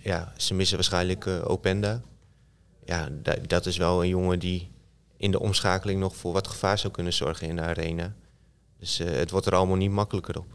ja, 0.00 0.32
ze 0.36 0.54
missen 0.54 0.76
waarschijnlijk 0.76 1.24
uh, 1.24 1.50
Openda. 1.50 2.00
Ja, 2.84 3.08
dat 3.46 3.66
is 3.66 3.76
wel 3.76 4.02
een 4.02 4.08
jongen 4.08 4.38
die 4.38 4.70
in 5.16 5.30
de 5.30 5.40
omschakeling 5.40 6.00
nog 6.00 6.16
voor 6.16 6.32
wat 6.32 6.48
gevaar 6.48 6.78
zou 6.78 6.92
kunnen 6.92 7.12
zorgen 7.12 7.48
in 7.48 7.56
de 7.56 7.62
arena. 7.62 8.14
Dus 8.78 8.98
het 8.98 9.30
wordt 9.30 9.46
er 9.46 9.54
allemaal 9.54 9.76
niet 9.76 9.90
makkelijker 9.90 10.38
op. 10.38 10.46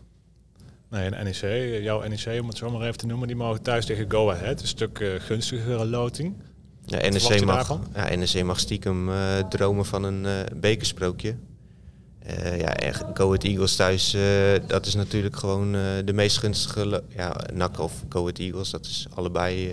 Nee, 0.89 1.09
en 1.09 1.23
NEC, 1.23 1.81
jouw 1.83 2.07
NEC 2.07 2.41
om 2.41 2.47
het 2.47 2.57
zo 2.57 2.69
maar 2.69 2.81
even 2.81 2.97
te 2.97 3.05
noemen, 3.05 3.27
die 3.27 3.35
mogen 3.35 3.61
thuis 3.61 3.85
tegen 3.85 4.11
Go 4.11 4.31
Ahead. 4.31 4.61
Een 4.61 4.67
stuk 4.67 4.99
uh, 4.99 5.19
gunstigere 5.19 5.85
loting. 5.85 6.35
Ja, 6.85 7.09
NEC 7.09 7.45
mag, 7.45 7.79
ja, 7.93 8.15
NEC 8.15 8.43
mag 8.43 8.59
stiekem 8.59 9.09
uh, 9.09 9.37
dromen 9.37 9.85
van 9.85 10.03
een 10.03 10.23
uh, 10.23 10.39
bekersprookje. 10.55 11.35
Uh, 12.29 12.59
ja, 12.59 12.93
Go 13.13 13.25
Ahead 13.25 13.43
Eagles 13.43 13.75
thuis, 13.75 14.17
dat 14.67 14.85
is 14.85 14.95
natuurlijk 14.95 15.35
gewoon 15.35 15.71
de 16.05 16.13
meest 16.13 16.37
gunstige... 16.37 17.03
Ja, 17.09 17.35
NAC 17.53 17.79
of 17.79 18.03
Go 18.09 18.19
Ahead 18.19 18.39
Eagles, 18.39 18.69
dat 18.69 18.85
is 18.85 19.07
allebei... 19.13 19.71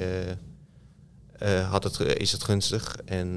had 1.68 1.84
het, 1.84 2.00
is 2.00 2.32
het 2.32 2.44
gunstig. 2.44 2.96
En, 3.04 3.36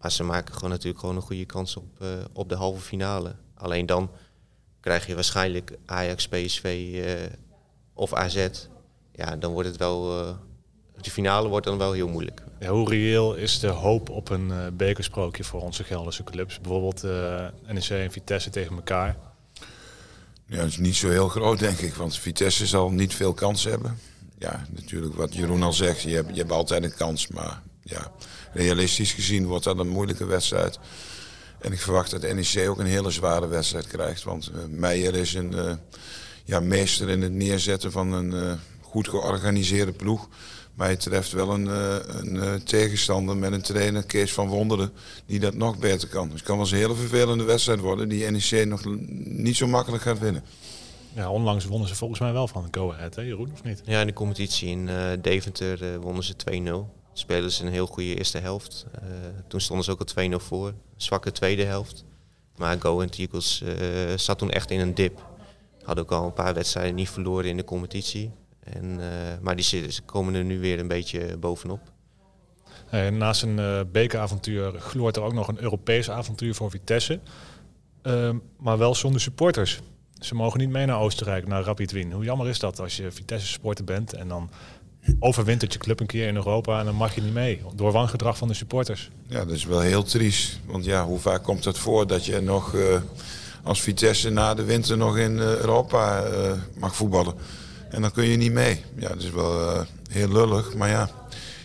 maar 0.00 0.12
ze 0.12 0.22
maken 0.22 0.54
gewoon 0.54 0.70
natuurlijk 0.70 1.00
gewoon 1.00 1.16
een 1.16 1.22
goede 1.22 1.44
kans 1.44 1.76
op, 1.76 2.04
op 2.32 2.48
de 2.48 2.54
halve 2.54 2.80
finale. 2.80 3.34
Alleen 3.54 3.86
dan 3.86 4.10
krijg 4.80 5.06
je 5.06 5.14
waarschijnlijk 5.14 5.78
Ajax, 5.86 6.28
PSV 6.28 6.96
of 7.94 8.14
AZ. 8.14 8.48
Ja, 9.12 9.36
dan 9.36 9.52
wordt 9.52 9.68
het 9.68 9.78
wel... 9.78 10.24
de 11.04 11.10
finale 11.10 11.48
wordt 11.48 11.66
dan 11.66 11.78
wel 11.78 11.92
heel 11.92 12.08
moeilijk. 12.08 12.42
Ja, 12.60 12.68
hoe 12.68 12.88
reëel 12.88 13.34
is 13.34 13.58
de 13.58 13.68
hoop 13.68 14.08
op 14.10 14.28
een 14.30 14.48
uh, 14.48 14.56
bekersprookje 14.72 15.44
voor 15.44 15.60
onze 15.60 15.84
Gelderse 15.84 16.24
clubs? 16.24 16.60
Bijvoorbeeld 16.60 17.04
uh, 17.04 17.44
eh, 17.44 17.52
NEC 17.68 17.88
en 17.88 18.12
Vitesse 18.12 18.50
tegen 18.50 18.76
elkaar. 18.76 19.16
Ja, 20.46 20.56
dat 20.56 20.66
is 20.66 20.78
niet 20.78 20.96
zo 20.96 21.08
heel 21.08 21.28
groot, 21.28 21.58
denk 21.58 21.78
ik. 21.78 21.94
Want 21.94 22.18
Vitesse 22.18 22.66
zal 22.66 22.90
niet 22.90 23.14
veel 23.14 23.32
kans 23.32 23.64
hebben. 23.64 23.98
Ja, 24.38 24.66
natuurlijk 24.70 25.14
wat 25.14 25.34
Jeroen 25.34 25.62
al 25.62 25.72
zegt, 25.72 26.02
je 26.02 26.14
hebt, 26.14 26.28
je 26.28 26.40
hebt 26.40 26.52
altijd 26.52 26.84
een 26.84 26.94
kans. 26.94 27.28
Maar 27.28 27.62
ja, 27.82 28.12
realistisch 28.52 29.12
gezien 29.12 29.46
wordt 29.46 29.64
dat 29.64 29.78
een 29.78 29.88
moeilijke 29.88 30.24
wedstrijd. 30.24 30.78
En 31.60 31.72
ik 31.72 31.80
verwacht 31.80 32.10
dat 32.10 32.22
NEC 32.22 32.68
ook 32.68 32.78
een 32.78 32.86
hele 32.86 33.10
zware 33.10 33.46
wedstrijd 33.46 33.86
krijgt. 33.86 34.22
Want 34.22 34.50
uh, 34.54 34.58
Meijer 34.68 35.14
is 35.14 35.34
een 35.34 35.78
ja, 36.44 36.60
meester 36.60 37.08
in 37.08 37.22
het 37.22 37.32
neerzetten 37.32 37.92
van 37.92 38.12
een 38.12 38.58
goed 38.80 39.08
georganiseerde 39.08 39.92
ploeg. 39.92 40.28
Maar 40.80 40.88
hij 40.88 40.98
treft 40.98 41.32
wel 41.32 41.50
een, 41.50 41.68
eh, 41.68 41.96
een, 42.06 42.40
eh, 42.40 42.54
tegenstander 42.54 43.36
met 43.36 43.52
een 43.52 43.62
trainer, 43.62 44.02
Kees 44.02 44.32
van 44.32 44.48
Wonderen, 44.48 44.92
die 45.26 45.40
dat 45.40 45.54
nog 45.54 45.78
beter 45.78 46.08
kan. 46.08 46.24
Dus 46.28 46.34
het 46.34 46.42
kan 46.42 46.54
wel 46.54 46.64
eens 46.64 46.72
een 46.72 46.80
hele 46.80 46.94
vervelende 46.94 47.44
wedstrijd 47.44 47.80
worden 47.80 48.08
die 48.08 48.30
NEC 48.30 48.66
nog 48.66 48.84
niet 49.24 49.56
zo 49.56 49.66
makkelijk 49.66 50.02
gaat 50.02 50.18
winnen. 50.18 50.44
Ja, 51.14 51.30
onlangs 51.30 51.64
wonnen 51.64 51.88
ze 51.88 51.94
volgens 51.94 52.20
mij 52.20 52.32
wel 52.32 52.48
van 52.48 52.68
Go 52.70 52.92
Ahead, 52.92 53.14
hè 53.14 53.22
Jeroen, 53.22 53.50
of 53.52 53.62
niet? 53.62 53.82
Ja, 53.84 54.00
in 54.00 54.06
de 54.06 54.12
competitie 54.12 54.68
in 54.68 54.88
uh, 54.88 55.10
Deventer 55.22 55.82
uh, 55.82 55.96
wonnen 55.96 56.24
ze 56.24 56.34
2-0. 56.34 56.94
Spelen 57.12 57.52
ze 57.52 57.64
een 57.64 57.72
heel 57.72 57.86
goede 57.86 58.14
eerste 58.14 58.38
helft. 58.38 58.86
Uh, 58.94 59.08
toen 59.48 59.60
stonden 59.60 59.84
ze 59.84 59.90
ook 59.90 60.00
al 60.00 60.28
2-0 60.30 60.34
voor. 60.36 60.74
Zwakke 60.96 61.32
tweede 61.32 61.64
helft. 61.64 62.04
Maar 62.56 62.80
Go 62.80 62.96
Ahead 62.96 63.16
Eagles 63.16 63.62
zat 64.16 64.38
toen 64.38 64.50
echt 64.50 64.70
in 64.70 64.80
een 64.80 64.94
dip. 64.94 65.26
Hadden 65.82 66.04
ook 66.04 66.12
al 66.12 66.24
een 66.24 66.32
paar 66.32 66.54
wedstrijden 66.54 66.94
niet 66.94 67.10
verloren 67.10 67.50
in 67.50 67.56
de 67.56 67.64
competitie. 67.64 68.30
En, 68.74 69.00
eh, 69.00 69.08
maar 69.40 69.56
die 69.56 69.64
ze 69.64 70.00
komen 70.04 70.34
er 70.34 70.44
nu 70.44 70.60
weer 70.60 70.78
een 70.78 70.88
beetje 70.88 71.36
bovenop. 71.36 71.80
En 72.90 73.16
naast 73.16 73.42
een 73.42 73.58
uh, 73.58 73.80
bekeravontuur 73.92 74.72
gloort 74.80 75.16
er 75.16 75.22
ook 75.22 75.32
nog 75.32 75.48
een 75.48 75.62
Europees 75.62 76.10
avontuur 76.10 76.54
voor 76.54 76.70
Vitesse. 76.70 77.20
Uh, 78.02 78.30
maar 78.58 78.78
wel 78.78 78.94
zonder 78.94 79.20
supporters. 79.20 79.80
Ze 80.18 80.34
mogen 80.34 80.60
niet 80.60 80.68
mee 80.68 80.86
naar 80.86 81.00
Oostenrijk, 81.00 81.46
naar 81.46 81.62
Rapid 81.62 81.92
Wien. 81.92 82.12
Hoe 82.12 82.24
jammer 82.24 82.48
is 82.48 82.58
dat 82.58 82.80
als 82.80 82.96
je 82.96 83.10
Vitesse 83.10 83.46
supporter 83.46 83.84
bent 83.84 84.12
en 84.12 84.28
dan 84.28 84.50
overwintert 85.18 85.72
je 85.72 85.78
club 85.78 86.00
een 86.00 86.06
keer 86.06 86.28
in 86.28 86.34
Europa 86.34 86.78
en 86.78 86.84
dan 86.84 86.94
mag 86.94 87.14
je 87.14 87.22
niet 87.22 87.34
mee. 87.34 87.62
Door 87.74 87.92
wangedrag 87.92 88.36
van 88.36 88.48
de 88.48 88.54
supporters. 88.54 89.10
Ja, 89.26 89.44
dat 89.44 89.54
is 89.54 89.64
wel 89.64 89.80
heel 89.80 90.02
triest. 90.02 90.60
Want 90.66 90.84
ja, 90.84 91.04
hoe 91.04 91.18
vaak 91.18 91.42
komt 91.42 91.64
het 91.64 91.78
voor 91.78 92.06
dat 92.06 92.24
je 92.24 92.40
nog 92.40 92.74
uh, 92.74 92.96
als 93.62 93.80
Vitesse 93.80 94.30
na 94.30 94.54
de 94.54 94.64
winter 94.64 94.96
nog 94.96 95.18
in 95.18 95.38
Europa 95.38 96.24
mag 96.78 96.96
voetballen? 96.96 97.34
En 97.90 98.02
dan 98.02 98.12
kun 98.12 98.24
je 98.24 98.36
niet 98.36 98.52
mee. 98.52 98.84
Ja, 98.96 99.08
dat 99.08 99.22
is 99.22 99.30
wel 99.30 99.60
uh, 99.60 99.80
heel 100.10 100.28
lullig. 100.28 100.74
Maar 100.74 100.88
ja, 100.88 101.10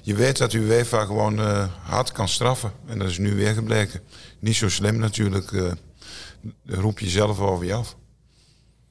je 0.01 0.15
weet 0.15 0.37
dat 0.37 0.53
UEFA 0.53 1.05
gewoon 1.05 1.39
uh, 1.39 1.67
hard 1.81 2.11
kan 2.11 2.27
straffen. 2.27 2.71
En 2.85 2.99
dat 2.99 3.09
is 3.09 3.17
nu 3.17 3.35
weer 3.35 3.53
gebleken. 3.53 4.01
Niet 4.39 4.55
zo 4.55 4.69
slim 4.69 4.97
natuurlijk. 4.97 5.51
Uh, 5.51 5.71
roep 6.65 6.99
je 6.99 7.09
zelf 7.09 7.39
over 7.39 7.65
je 7.65 7.73
af. 7.73 7.95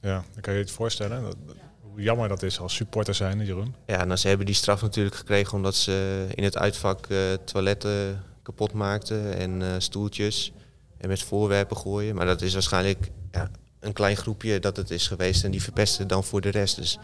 Ja, 0.01 0.23
dan 0.33 0.41
kan 0.41 0.53
je 0.53 0.59
je 0.59 0.65
het 0.65 0.75
voorstellen. 0.75 1.21
Dat, 1.21 1.35
hoe 1.81 2.01
jammer 2.01 2.27
dat 2.27 2.43
is 2.43 2.59
als 2.59 2.75
supporter 2.75 3.15
zijn, 3.15 3.45
Jeroen. 3.45 3.75
Ja, 3.85 4.03
nou, 4.03 4.19
ze 4.19 4.27
hebben 4.27 4.45
die 4.45 4.55
straf 4.55 4.81
natuurlijk 4.81 5.15
gekregen 5.15 5.53
omdat 5.53 5.75
ze 5.75 6.27
in 6.35 6.43
het 6.43 6.57
uitvak 6.57 7.07
toiletten 7.43 8.23
kapot 8.43 8.73
maakten 8.73 9.37
en 9.37 9.81
stoeltjes 9.81 10.53
en 10.97 11.07
met 11.07 11.23
voorwerpen 11.23 11.77
gooien. 11.77 12.15
Maar 12.15 12.25
dat 12.25 12.41
is 12.41 12.53
waarschijnlijk 12.53 13.11
ja, 13.31 13.49
een 13.85 13.93
klein 13.93 14.17
groepje 14.17 14.59
dat 14.59 14.77
het 14.77 14.91
is 14.91 15.07
geweest 15.07 15.43
en 15.43 15.51
die 15.51 15.61
verpesten 15.61 16.07
dan 16.07 16.23
voor 16.23 16.41
de 16.41 16.49
rest. 16.49 16.75
Dus 16.75 16.97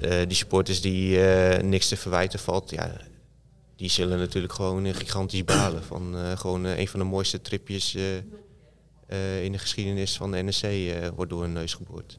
uh, 0.00 0.10
die 0.26 0.36
supporters 0.36 0.80
die 0.80 1.18
uh, 1.18 1.58
niks 1.58 1.88
te 1.88 1.96
verwijten 1.96 2.38
valt, 2.38 2.70
ja, 2.70 2.92
die 3.76 3.90
zullen 3.90 4.18
natuurlijk 4.18 4.52
gewoon 4.52 4.94
gigantisch 4.94 5.44
balen. 5.44 5.84
Van 5.84 6.16
uh, 6.16 6.38
gewoon 6.38 6.64
een 6.64 6.88
van 6.88 7.00
de 7.00 7.06
mooiste 7.06 7.40
tripjes 7.40 7.94
in 9.42 9.52
de 9.52 9.58
geschiedenis 9.58 10.16
van 10.16 10.30
de 10.30 10.42
NSC 10.42 10.66
wordt 11.14 11.30
door 11.30 11.44
een 11.44 11.52
neus 11.52 11.74
geboord. 11.74 12.18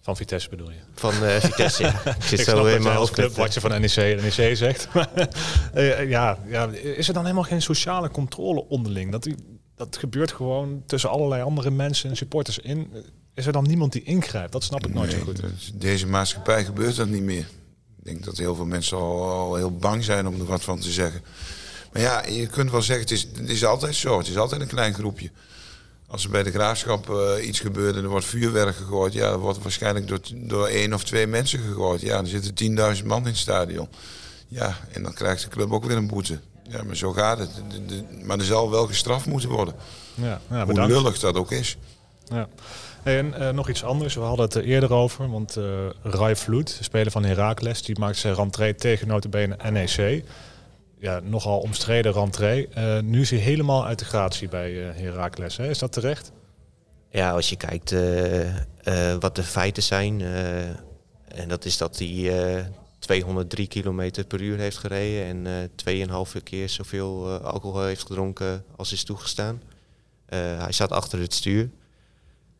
Van 0.00 0.16
Vitesse 0.16 0.48
bedoel 0.48 0.70
je? 0.70 0.78
Van 0.94 1.12
Vitesse, 1.12 1.82
ja. 1.82 2.02
Ik 2.16 2.22
zit 2.22 2.40
zo 2.40 2.64
in 2.64 2.82
mijn 2.82 2.96
hoofd. 2.96 3.36
Wat 3.36 3.54
je 3.54 3.60
van 3.60 3.80
NEC 3.80 3.96
NEC 3.96 4.56
zegt. 4.56 4.88
ja, 6.08 6.38
ja, 6.46 6.66
is 6.66 7.08
er 7.08 7.14
dan 7.14 7.22
helemaal 7.22 7.44
geen 7.44 7.62
sociale 7.62 8.10
controle 8.10 8.68
onderling? 8.68 9.12
Dat, 9.12 9.22
die, 9.22 9.57
dat 9.78 9.96
gebeurt 9.96 10.32
gewoon 10.32 10.82
tussen 10.86 11.10
allerlei 11.10 11.42
andere 11.42 11.70
mensen 11.70 12.10
en 12.10 12.16
supporters 12.16 12.58
in 12.58 12.90
is 13.38 13.46
er 13.46 13.52
dan 13.52 13.66
niemand 13.66 13.92
die 13.92 14.02
ingrijpt? 14.02 14.52
Dat 14.52 14.64
snap 14.64 14.86
ik 14.86 14.94
nooit 14.94 15.10
zo 15.10 15.18
goed. 15.18 15.40
Deze 15.74 16.06
maatschappij 16.06 16.64
gebeurt 16.64 16.96
dat 16.96 17.08
niet 17.08 17.22
meer. 17.22 17.48
Ik 17.98 18.04
denk 18.04 18.24
dat 18.24 18.36
heel 18.36 18.54
veel 18.54 18.64
mensen 18.64 18.96
al, 18.96 19.30
al, 19.30 19.54
heel 19.54 19.76
bang 19.76 20.04
zijn 20.04 20.26
om 20.26 20.40
er 20.40 20.46
wat 20.46 20.64
van 20.64 20.78
te 20.78 20.90
zeggen. 20.90 21.22
Maar 21.92 22.02
ja, 22.02 22.26
je 22.26 22.46
kunt 22.46 22.70
wel 22.70 22.82
zeggen, 22.82 23.04
het 23.04 23.14
is, 23.14 23.28
het 23.36 23.48
is 23.48 23.64
altijd 23.64 23.94
zo. 23.94 24.18
Het 24.18 24.28
is 24.28 24.36
altijd 24.36 24.60
een 24.60 24.66
klein 24.66 24.94
groepje. 24.94 25.30
Als 26.06 26.24
er 26.24 26.30
bij 26.30 26.42
de 26.42 26.50
graafschap 26.50 27.08
uh, 27.10 27.46
iets 27.46 27.60
gebeurt 27.60 27.96
en 27.96 28.02
er 28.02 28.08
wordt 28.08 28.26
vuurwerk 28.26 28.76
gegooid, 28.76 29.12
ja, 29.12 29.30
dat 29.30 29.40
wordt 29.40 29.62
waarschijnlijk 29.62 30.08
door, 30.08 30.20
door 30.34 30.66
één 30.66 30.94
of 30.94 31.04
twee 31.04 31.26
mensen 31.26 31.58
gegooid. 31.58 32.00
Ja, 32.00 32.18
er 32.18 32.26
zitten 32.26 32.96
10.000 32.96 33.04
man 33.04 33.20
in 33.20 33.26
het 33.26 33.36
stadion. 33.36 33.88
Ja, 34.48 34.76
en 34.92 35.02
dan 35.02 35.14
krijgt 35.14 35.42
de 35.42 35.48
club 35.48 35.72
ook 35.72 35.84
weer 35.84 35.96
een 35.96 36.06
boete. 36.06 36.40
Ja, 36.68 36.82
maar 36.82 36.96
zo 36.96 37.12
gaat 37.12 37.38
het. 37.38 37.50
De, 37.68 37.84
de, 37.84 38.04
maar 38.22 38.38
er 38.38 38.44
zal 38.44 38.70
wel 38.70 38.86
gestraft 38.86 39.26
moeten 39.26 39.48
worden. 39.48 39.74
Ja, 40.14 40.40
ja, 40.50 40.64
Hoe 40.64 40.86
lullig 40.86 41.18
dat 41.18 41.36
ook 41.36 41.50
is. 41.50 41.76
Ja. 42.24 42.48
En 43.02 43.34
uh, 43.38 43.50
nog 43.50 43.68
iets 43.68 43.84
anders, 43.84 44.14
we 44.14 44.20
hadden 44.20 44.44
het 44.44 44.54
er 44.54 44.64
eerder 44.64 44.92
over, 44.92 45.30
want 45.30 45.56
uh, 45.56 45.64
Rai 46.02 46.36
Vloed, 46.36 46.78
de 46.78 46.84
speler 46.84 47.12
van 47.12 47.24
Heracles, 47.24 47.82
die 47.82 47.98
maakt 47.98 48.16
zijn 48.16 48.34
rentree 48.34 48.74
tegen 48.74 49.08
notabene 49.08 49.56
NEC. 49.70 50.24
Ja, 50.98 51.20
nogal 51.24 51.58
omstreden 51.58 52.12
rentree. 52.12 52.68
Uh, 52.78 52.98
nu 52.98 53.20
is 53.20 53.30
hij 53.30 53.38
helemaal 53.38 53.86
uit 53.86 53.98
de 53.98 54.04
gratie 54.04 54.48
bij 54.48 54.72
Heracles. 54.72 55.56
Hè? 55.56 55.68
Is 55.68 55.78
dat 55.78 55.92
terecht? 55.92 56.32
Ja, 57.10 57.30
als 57.30 57.48
je 57.48 57.56
kijkt 57.56 57.94
wat 59.20 59.36
de 59.36 59.42
feiten 59.42 59.82
zijn, 59.82 60.20
en 61.28 61.48
dat 61.48 61.64
is 61.64 61.76
dat 61.76 61.98
hij 61.98 62.66
203 63.08 63.66
km 63.66 64.24
per 64.28 64.40
uur 64.40 64.58
heeft 64.58 64.76
gereden 64.76 65.46
en 65.46 65.70
2,5 66.36 66.42
keer 66.42 66.68
zoveel 66.68 67.38
alcohol 67.38 67.82
heeft 67.82 68.06
gedronken 68.06 68.64
als 68.76 68.92
is 68.92 69.04
toegestaan. 69.04 69.62
hij 70.34 70.72
zat 70.72 70.92
achter 70.92 71.20
het 71.20 71.34
stuur. 71.34 71.70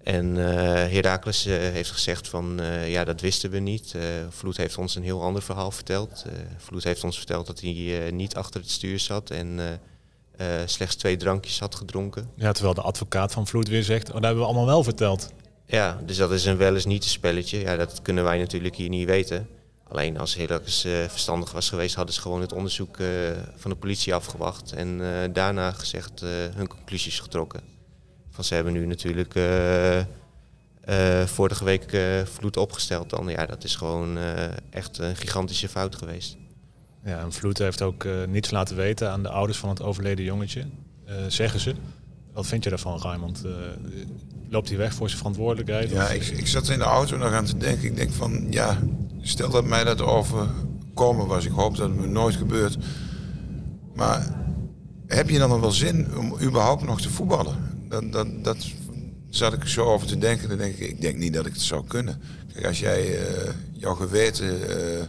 En 0.02 0.36
uh, 0.36 0.46
Herakles 0.72 1.46
uh, 1.46 1.54
heeft 1.54 1.90
gezegd 1.90 2.28
van 2.28 2.60
uh, 2.60 2.90
ja, 2.90 3.04
dat 3.04 3.20
wisten 3.20 3.50
we 3.50 3.58
niet. 3.58 3.94
Vloed 4.28 4.56
heeft 4.56 4.78
ons 4.78 4.94
een 4.94 5.02
heel 5.02 5.22
ander 5.22 5.42
verhaal 5.42 5.70
verteld. 5.70 6.24
Vloed 6.56 6.84
heeft 6.84 7.04
ons 7.04 7.16
verteld 7.16 7.46
dat 7.46 7.60
hij 7.60 8.10
niet 8.10 8.34
achter 8.34 8.60
het 8.60 8.70
stuur 8.70 8.98
zat 8.98 9.30
en 9.30 9.80
slechts 10.64 10.94
twee 10.94 11.16
drankjes 11.16 11.60
had 11.60 11.74
gedronken. 11.74 12.30
Ja, 12.34 12.52
terwijl 12.52 12.74
de 12.74 12.80
advocaat 12.80 13.32
van 13.32 13.46
Vloed 13.46 13.68
weer 13.68 13.84
zegt, 13.84 14.08
oh, 14.08 14.14
dat 14.14 14.24
hebben 14.24 14.42
we 14.42 14.48
allemaal 14.48 14.66
wel 14.66 14.84
verteld. 14.84 15.32
Ja, 15.66 16.00
dus 16.06 16.16
dat 16.16 16.30
is 16.30 16.44
een 16.44 16.56
wel 16.56 16.74
eens 16.74 16.84
niet 16.84 17.04
een 17.04 17.10
spelletje. 17.10 17.58
Ja, 17.58 17.76
dat 17.76 18.02
kunnen 18.02 18.24
wij 18.24 18.38
natuurlijk 18.38 18.76
hier 18.76 18.88
niet 18.88 19.06
weten. 19.06 19.48
Alleen 19.88 20.18
als 20.18 20.34
Herakles 20.34 20.80
verstandig 21.08 21.52
was 21.52 21.68
geweest, 21.68 21.94
hadden 21.94 22.14
ze 22.14 22.20
gewoon 22.20 22.40
het 22.40 22.52
onderzoek 22.52 22.96
van 23.56 23.70
de 23.70 23.76
politie 23.76 24.14
afgewacht. 24.14 24.72
En 24.72 25.00
daarna 25.32 25.72
gezegd 25.72 26.20
hun 26.54 26.68
conclusies 26.68 27.20
getrokken 27.20 27.76
ze 28.44 28.54
hebben 28.54 28.72
nu 28.72 28.86
natuurlijk 28.86 29.34
uh, 29.34 30.00
vorige 31.24 31.64
week 31.64 31.92
uh, 31.92 32.02
Vloed 32.24 32.56
opgesteld. 32.56 33.10
Dan, 33.10 33.28
ja, 33.28 33.46
dat 33.46 33.64
is 33.64 33.76
gewoon 33.76 34.18
echt 34.70 34.98
een 34.98 35.16
gigantische 35.16 35.68
fout 35.68 35.96
geweest. 35.96 36.36
Ja, 37.04 37.18
en 37.20 37.32
Vloed 37.32 37.58
heeft 37.58 37.82
ook 37.82 38.06
niets 38.28 38.50
laten 38.50 38.76
weten 38.76 39.10
aan 39.10 39.22
de 39.22 39.28
ouders 39.28 39.58
van 39.58 39.68
het 39.68 39.82
overleden 39.82 40.24
jongetje, 40.24 40.64
zeggen 41.28 41.60
ze. 41.60 41.74
Wat 42.32 42.46
vind 42.46 42.64
je 42.64 42.70
daarvan, 42.70 43.00
Raymond? 43.00 43.44
loopt 44.50 44.68
hij 44.68 44.78
weg 44.78 44.94
voor 44.94 45.06
zijn 45.06 45.18
verantwoordelijkheid? 45.18 45.90
Ja, 45.90 46.08
ik, 46.08 46.26
ik 46.26 46.46
zat 46.46 46.68
in 46.68 46.78
de 46.78 46.84
auto 46.84 47.16
nog 47.16 47.32
aan 47.32 47.44
te 47.44 47.56
denken. 47.56 47.84
Ik 47.84 47.96
denk 47.96 48.12
van, 48.12 48.46
ja, 48.50 48.78
stel 49.28 49.50
dat 49.50 49.64
mij 49.64 49.84
dat 49.84 50.00
overkomen 50.00 51.26
was. 51.26 51.44
Ik 51.44 51.52
hoop 51.52 51.76
dat 51.76 51.88
het 51.88 52.00
me 52.00 52.06
nooit 52.06 52.36
gebeurt. 52.36 52.76
Maar 53.94 54.36
heb 55.06 55.30
je 55.30 55.38
dan 55.38 55.48
nog 55.48 55.60
wel 55.60 55.70
zin 55.70 56.16
om 56.16 56.40
überhaupt 56.40 56.82
nog 56.82 57.00
te 57.00 57.10
voetballen? 57.10 57.56
Dat, 57.88 58.12
dat, 58.12 58.44
dat, 58.44 58.66
zat 59.28 59.52
ik 59.52 59.64
zo 59.64 59.84
over 59.84 60.06
te 60.06 60.18
denken. 60.18 60.48
Dan 60.48 60.58
denk 60.58 60.74
ik, 60.74 60.88
ik 60.88 61.00
denk 61.00 61.16
niet 61.16 61.34
dat 61.34 61.46
ik 61.46 61.52
het 61.52 61.62
zou 61.62 61.84
kunnen. 61.86 62.20
Kijk, 62.52 62.66
als 62.66 62.80
jij 62.80 63.20
uh, 63.20 63.50
jouw 63.72 63.94
geweten 63.94 64.70
uh, 64.70 65.02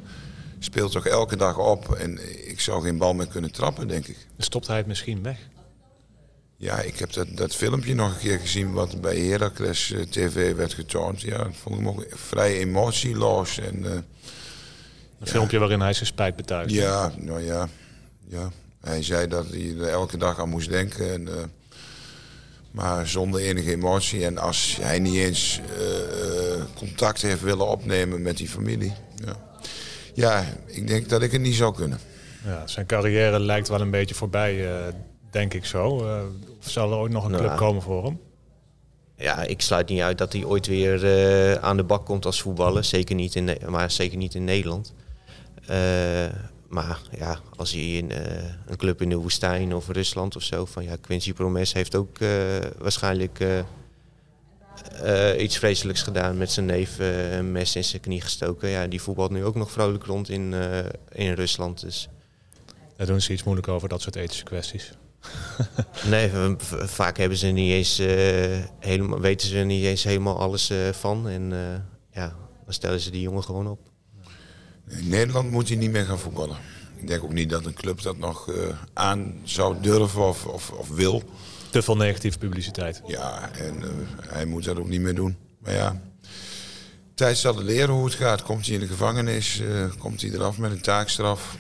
speelt 0.60 0.92
toch 0.92 1.06
elke 1.06 1.36
dag 1.36 1.58
op. 1.58 1.94
En 1.94 2.20
ik 2.50 2.60
zou 2.60 2.84
geen 2.84 2.98
bal 2.98 3.14
meer 3.14 3.28
kunnen 3.28 3.52
trappen, 3.52 3.88
denk 3.88 4.08
ik. 4.08 4.28
Stopt 4.38 4.68
hij 4.68 4.78
het 4.78 4.88
misschien 4.88 5.24
weg? 5.24 5.38
Ja, 6.62 6.82
ik 6.82 7.00
heb 7.00 7.14
dat, 7.14 7.28
dat 7.32 7.56
filmpje 7.56 7.96
nog 7.96 8.12
een 8.12 8.20
keer 8.20 8.40
gezien 8.40 8.74
wat 8.74 9.02
bij 9.02 9.18
Heracles 9.18 9.92
uh, 9.92 10.02
TV 10.02 10.56
werd 10.56 10.74
getoond. 10.74 11.22
Ja, 11.22 11.38
dat 11.38 11.56
vond 11.62 11.80
ik 11.80 11.88
ook 11.88 12.06
vrij 12.10 12.58
emotieloos. 12.58 13.60
En, 13.60 13.80
uh, 13.80 13.92
een 13.92 14.04
ja. 15.18 15.26
filmpje 15.26 15.60
waarin 15.60 15.82
hij 15.82 15.94
zijn 15.94 16.06
spijt 16.06 16.36
betuigt. 16.36 16.72
Ja, 16.72 17.12
nou 17.18 17.44
ja, 17.44 17.70
ja. 18.28 18.52
Hij 18.82 19.04
zei 19.04 19.28
dat 19.28 19.48
hij 19.50 19.76
er 19.80 19.88
elke 19.88 20.18
dag 20.18 20.40
aan 20.40 20.50
moest 20.50 20.70
denken. 20.70 21.14
En, 21.14 21.22
uh, 21.22 21.34
maar 22.72 23.08
zonder 23.08 23.42
enige 23.42 23.72
emotie. 23.72 24.26
En 24.26 24.38
als 24.38 24.78
hij 24.82 25.00
niet 25.00 25.16
eens 25.16 25.62
contact 26.76 27.22
heeft 27.22 27.42
willen 27.42 27.68
opnemen 27.68 28.22
met 28.22 28.38
die 28.38 28.50
familie. 28.50 28.94
Ja. 29.26 29.36
ja, 30.14 30.46
ik 30.66 30.88
denk 30.88 31.10
dat 31.10 31.22
ik 31.22 31.32
het 31.32 31.42
niet 31.42 31.56
zou 31.56 31.76
kunnen. 31.76 32.00
Ja, 32.46 32.68
zijn 32.68 32.86
carrière 32.86 33.40
lijkt 33.40 33.68
wel 33.68 33.82
een 33.82 33.92
beetje 33.92 34.16
voorbij 34.16 34.66
denk 35.30 35.54
ik 35.54 35.66
zo. 35.66 36.06
Uh, 36.06 36.22
zal 36.60 36.92
er 36.92 36.98
ooit 36.98 37.12
nog 37.12 37.24
een 37.24 37.32
club 37.32 37.46
nou, 37.46 37.58
komen 37.58 37.82
voor 37.82 38.04
hem? 38.04 38.20
Ja, 39.16 39.44
ik 39.44 39.62
sluit 39.62 39.90
niet 39.90 40.02
uit 40.02 40.18
dat 40.18 40.34
hij 40.34 40.44
ooit 40.44 40.68
weer 40.68 41.04
uh, 41.04 41.54
aan 41.54 41.78
de 41.78 41.84
bak 41.84 42.06
komt 42.06 42.26
als 42.26 42.42
voetballer. 42.42 42.84
Zeker 42.84 43.16
niet 43.16 43.36
in, 43.36 43.58
maar 43.68 43.92
zeker 43.92 44.18
niet 44.18 44.36
in 44.36 44.44
Nederland. 44.44 44.94
Uh, 45.62 46.26
maar 46.68 47.02
ja, 47.18 47.40
als 47.56 47.72
hij 47.72 47.82
in 47.82 48.12
een 48.66 48.78
club 48.78 49.02
in 49.02 49.10
de 49.10 49.16
woestijn 49.16 49.76
of 49.76 49.88
Rusland 49.88 50.36
of 50.36 50.44
zo... 50.44 50.66
Van, 50.66 50.84
ja, 50.84 50.96
Quincy 51.02 51.34
Promes 51.34 51.74
heeft 51.74 51.96
ook 51.96 52.18
waarschijnlijk 52.78 53.40
iets 55.38 55.58
vreselijks 55.58 56.02
gedaan... 56.02 56.38
met 56.38 56.52
zijn 56.52 56.66
neef 56.66 57.00
een 57.32 57.52
mes 57.52 57.76
in 57.76 57.84
zijn 57.84 58.02
knie 58.02 58.22
gestoken. 58.22 58.70
Ja, 58.70 58.88
die 58.88 59.02
voetbalt 59.02 59.32
nu 59.32 59.44
ook 59.46 59.56
nog 59.56 59.72
vrolijk 59.72 60.04
rond 60.04 60.30
in, 60.30 60.54
in 61.12 61.34
Rusland. 61.34 61.82
Dus. 61.82 62.10
Daar 62.96 63.08
doen 63.08 63.22
ze 63.22 63.34
iets 63.34 63.44
moeilijk 63.44 63.68
over, 63.68 63.90
dat 63.90 64.02
soort 64.02 64.16
ethische 64.16 64.44
kwesties. 64.44 64.92
Nee, 66.06 66.32
vaak 66.86 67.18
hebben 67.18 67.38
ze 67.38 67.48
niet 67.48 67.72
eens, 67.72 68.00
uh, 68.00 68.08
helemaal, 68.80 69.20
weten 69.20 69.48
ze 69.48 69.58
niet 69.58 69.84
eens 69.86 70.04
helemaal 70.04 70.40
alles 70.40 70.72
uh, 70.72 70.90
van. 70.92 71.28
En 71.30 71.52
uh, 71.52 71.60
ja, 72.12 72.36
dan 72.64 72.74
stellen 72.74 73.00
ze 73.00 73.12
die 73.12 73.22
jongen 73.22 73.44
gewoon 73.44 73.68
op. 73.68 73.80
In 74.88 75.08
Nederland 75.08 75.52
moet 75.52 75.68
hij 75.68 75.78
niet 75.78 75.92
meer 75.92 76.06
gaan 76.06 76.20
voetballen. 76.20 76.58
Ik 76.96 77.08
denk 77.08 77.24
ook 77.24 77.34
niet 77.34 77.50
dat 77.50 77.66
een 77.66 77.74
club 77.74 78.02
dat 78.02 78.18
nog 78.18 78.50
aan 78.94 79.34
zou 79.44 79.76
durven 79.82 80.28
of, 80.28 80.46
of, 80.46 80.72
of, 80.72 80.90
wil. 80.90 81.24
Te 81.70 81.82
veel 81.82 81.96
negatieve 81.96 82.38
publiciteit. 82.38 83.02
Ja, 83.08 83.52
en 83.52 83.84
hij 84.28 84.46
moet 84.46 84.64
dat 84.64 84.78
ook 84.78 84.88
niet 84.88 85.02
meer 85.02 85.16
doen. 85.16 85.38
Maar 85.60 85.74
ja, 85.74 86.02
tijd 87.14 87.38
zal 87.38 87.56
het 87.56 87.66
leren 87.66 87.94
hoe 87.94 88.06
het 88.06 88.14
gaat. 88.14 88.44
Komt 88.44 88.66
hij 88.66 88.74
in 88.74 88.80
de 88.80 88.88
gevangenis, 88.88 89.62
komt 89.98 90.22
hij 90.22 90.32
eraf 90.32 90.58
met 90.58 90.72
een 90.72 90.82
taakstraf. 90.82 91.58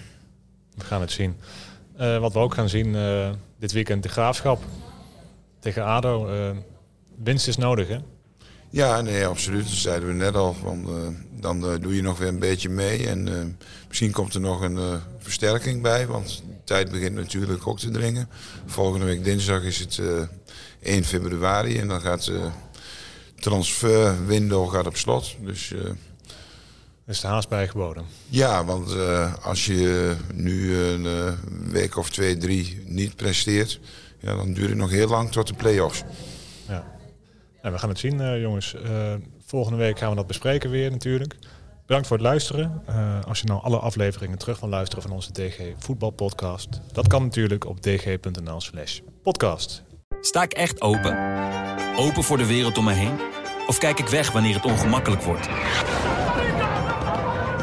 We 0.75 0.83
gaan 0.83 1.01
het 1.01 1.11
zien. 1.11 1.35
Wat 1.99 2.33
we 2.33 2.39
ook 2.39 2.53
gaan 2.53 2.69
zien 2.69 2.95
dit 3.57 3.71
weekend 3.71 4.03
de 4.03 4.09
graafschap 4.09 4.63
tegen 5.59 5.85
ADO. 5.85 6.33
Uh, 6.33 6.49
winst 7.23 7.47
is 7.47 7.57
nodig, 7.57 7.87
hè? 7.87 7.97
Ja, 8.69 9.01
nee, 9.01 9.25
absoluut. 9.25 9.63
Dat 9.63 9.73
zeiden 9.73 10.07
we 10.07 10.13
net 10.13 10.35
al. 10.35 10.55
Dan 11.39 11.79
doe 11.81 11.95
je 11.95 12.01
nog 12.01 12.17
weer 12.17 12.27
een 12.27 12.39
beetje 12.39 12.69
mee. 12.69 13.07
En 13.07 13.57
misschien 13.87 14.11
komt 14.11 14.33
er 14.33 14.41
nog 14.41 14.61
een 14.61 14.99
versterking 15.19 15.81
bij. 15.81 16.07
Want 16.07 16.43
de 16.47 16.63
tijd 16.63 16.91
begint 16.91 17.15
natuurlijk 17.15 17.67
ook 17.67 17.79
te 17.79 17.91
dringen. 17.91 18.29
Volgende 18.65 19.05
week 19.05 19.23
dinsdag 19.23 19.63
is 19.63 19.79
het 19.79 20.01
1 20.81 21.03
februari. 21.03 21.79
En 21.79 21.87
dan 21.87 22.01
gaat 22.01 22.25
de 22.25 22.49
transferwindow 23.39 24.69
gaat 24.69 24.87
op 24.87 24.97
slot. 24.97 25.35
Dus 25.39 25.73
is 27.09 27.19
de 27.19 27.27
haast 27.27 27.49
bijgeboden? 27.49 28.05
Ja, 28.25 28.65
want 28.65 28.93
uh, 28.93 29.33
als 29.45 29.65
je 29.65 30.15
nu 30.33 30.77
een 30.77 31.05
uh, 31.05 31.31
week 31.71 31.97
of 31.97 32.09
twee, 32.09 32.37
drie 32.37 32.83
niet 32.85 33.15
presteert, 33.15 33.79
ja, 34.19 34.35
dan 34.35 34.53
duurt 34.53 34.69
het 34.69 34.77
nog 34.77 34.89
heel 34.89 35.07
lang 35.07 35.31
tot 35.31 35.47
de 35.47 35.53
play-offs. 35.53 36.03
Ja. 36.67 36.83
En 37.61 37.71
we 37.71 37.77
gaan 37.77 37.89
het 37.89 37.99
zien, 37.99 38.21
uh, 38.21 38.41
jongens. 38.41 38.75
volgende 39.45 39.77
week 39.77 39.97
gaan 39.99 40.09
we 40.09 40.15
dat 40.15 40.27
bespreken 40.27 40.69
weer 40.69 40.91
natuurlijk. 40.91 41.35
Bedankt 41.85 42.07
voor 42.07 42.17
het 42.17 42.25
luisteren. 42.25 42.83
als 43.27 43.39
je 43.39 43.45
nou 43.45 43.61
alle 43.63 43.77
afleveringen 43.77 44.37
terug 44.37 44.59
wil 44.59 44.69
luisteren 44.69 45.03
van 45.03 45.11
onze 45.11 45.31
DG 45.31 45.61
voetbalpodcast, 45.77 46.81
dat 46.91 47.07
kan 47.07 47.23
natuurlijk 47.23 47.65
op 47.65 47.81
dg.nl 47.81 48.61
slash 48.61 48.99
podcast. 49.23 49.83
Sta 50.21 50.43
ik 50.43 50.53
echt 50.53 50.81
open? 50.81 51.17
Open 51.97 52.23
voor 52.23 52.37
de 52.37 52.45
wereld 52.45 52.77
om 52.77 52.83
me 52.83 52.93
heen? 52.93 53.19
Of 53.67 53.77
kijk 53.77 53.99
ik 53.99 54.07
weg 54.07 54.31
wanneer 54.31 54.55
het 54.55 54.65
ongemakkelijk 54.65 55.21
wordt? 55.21 55.47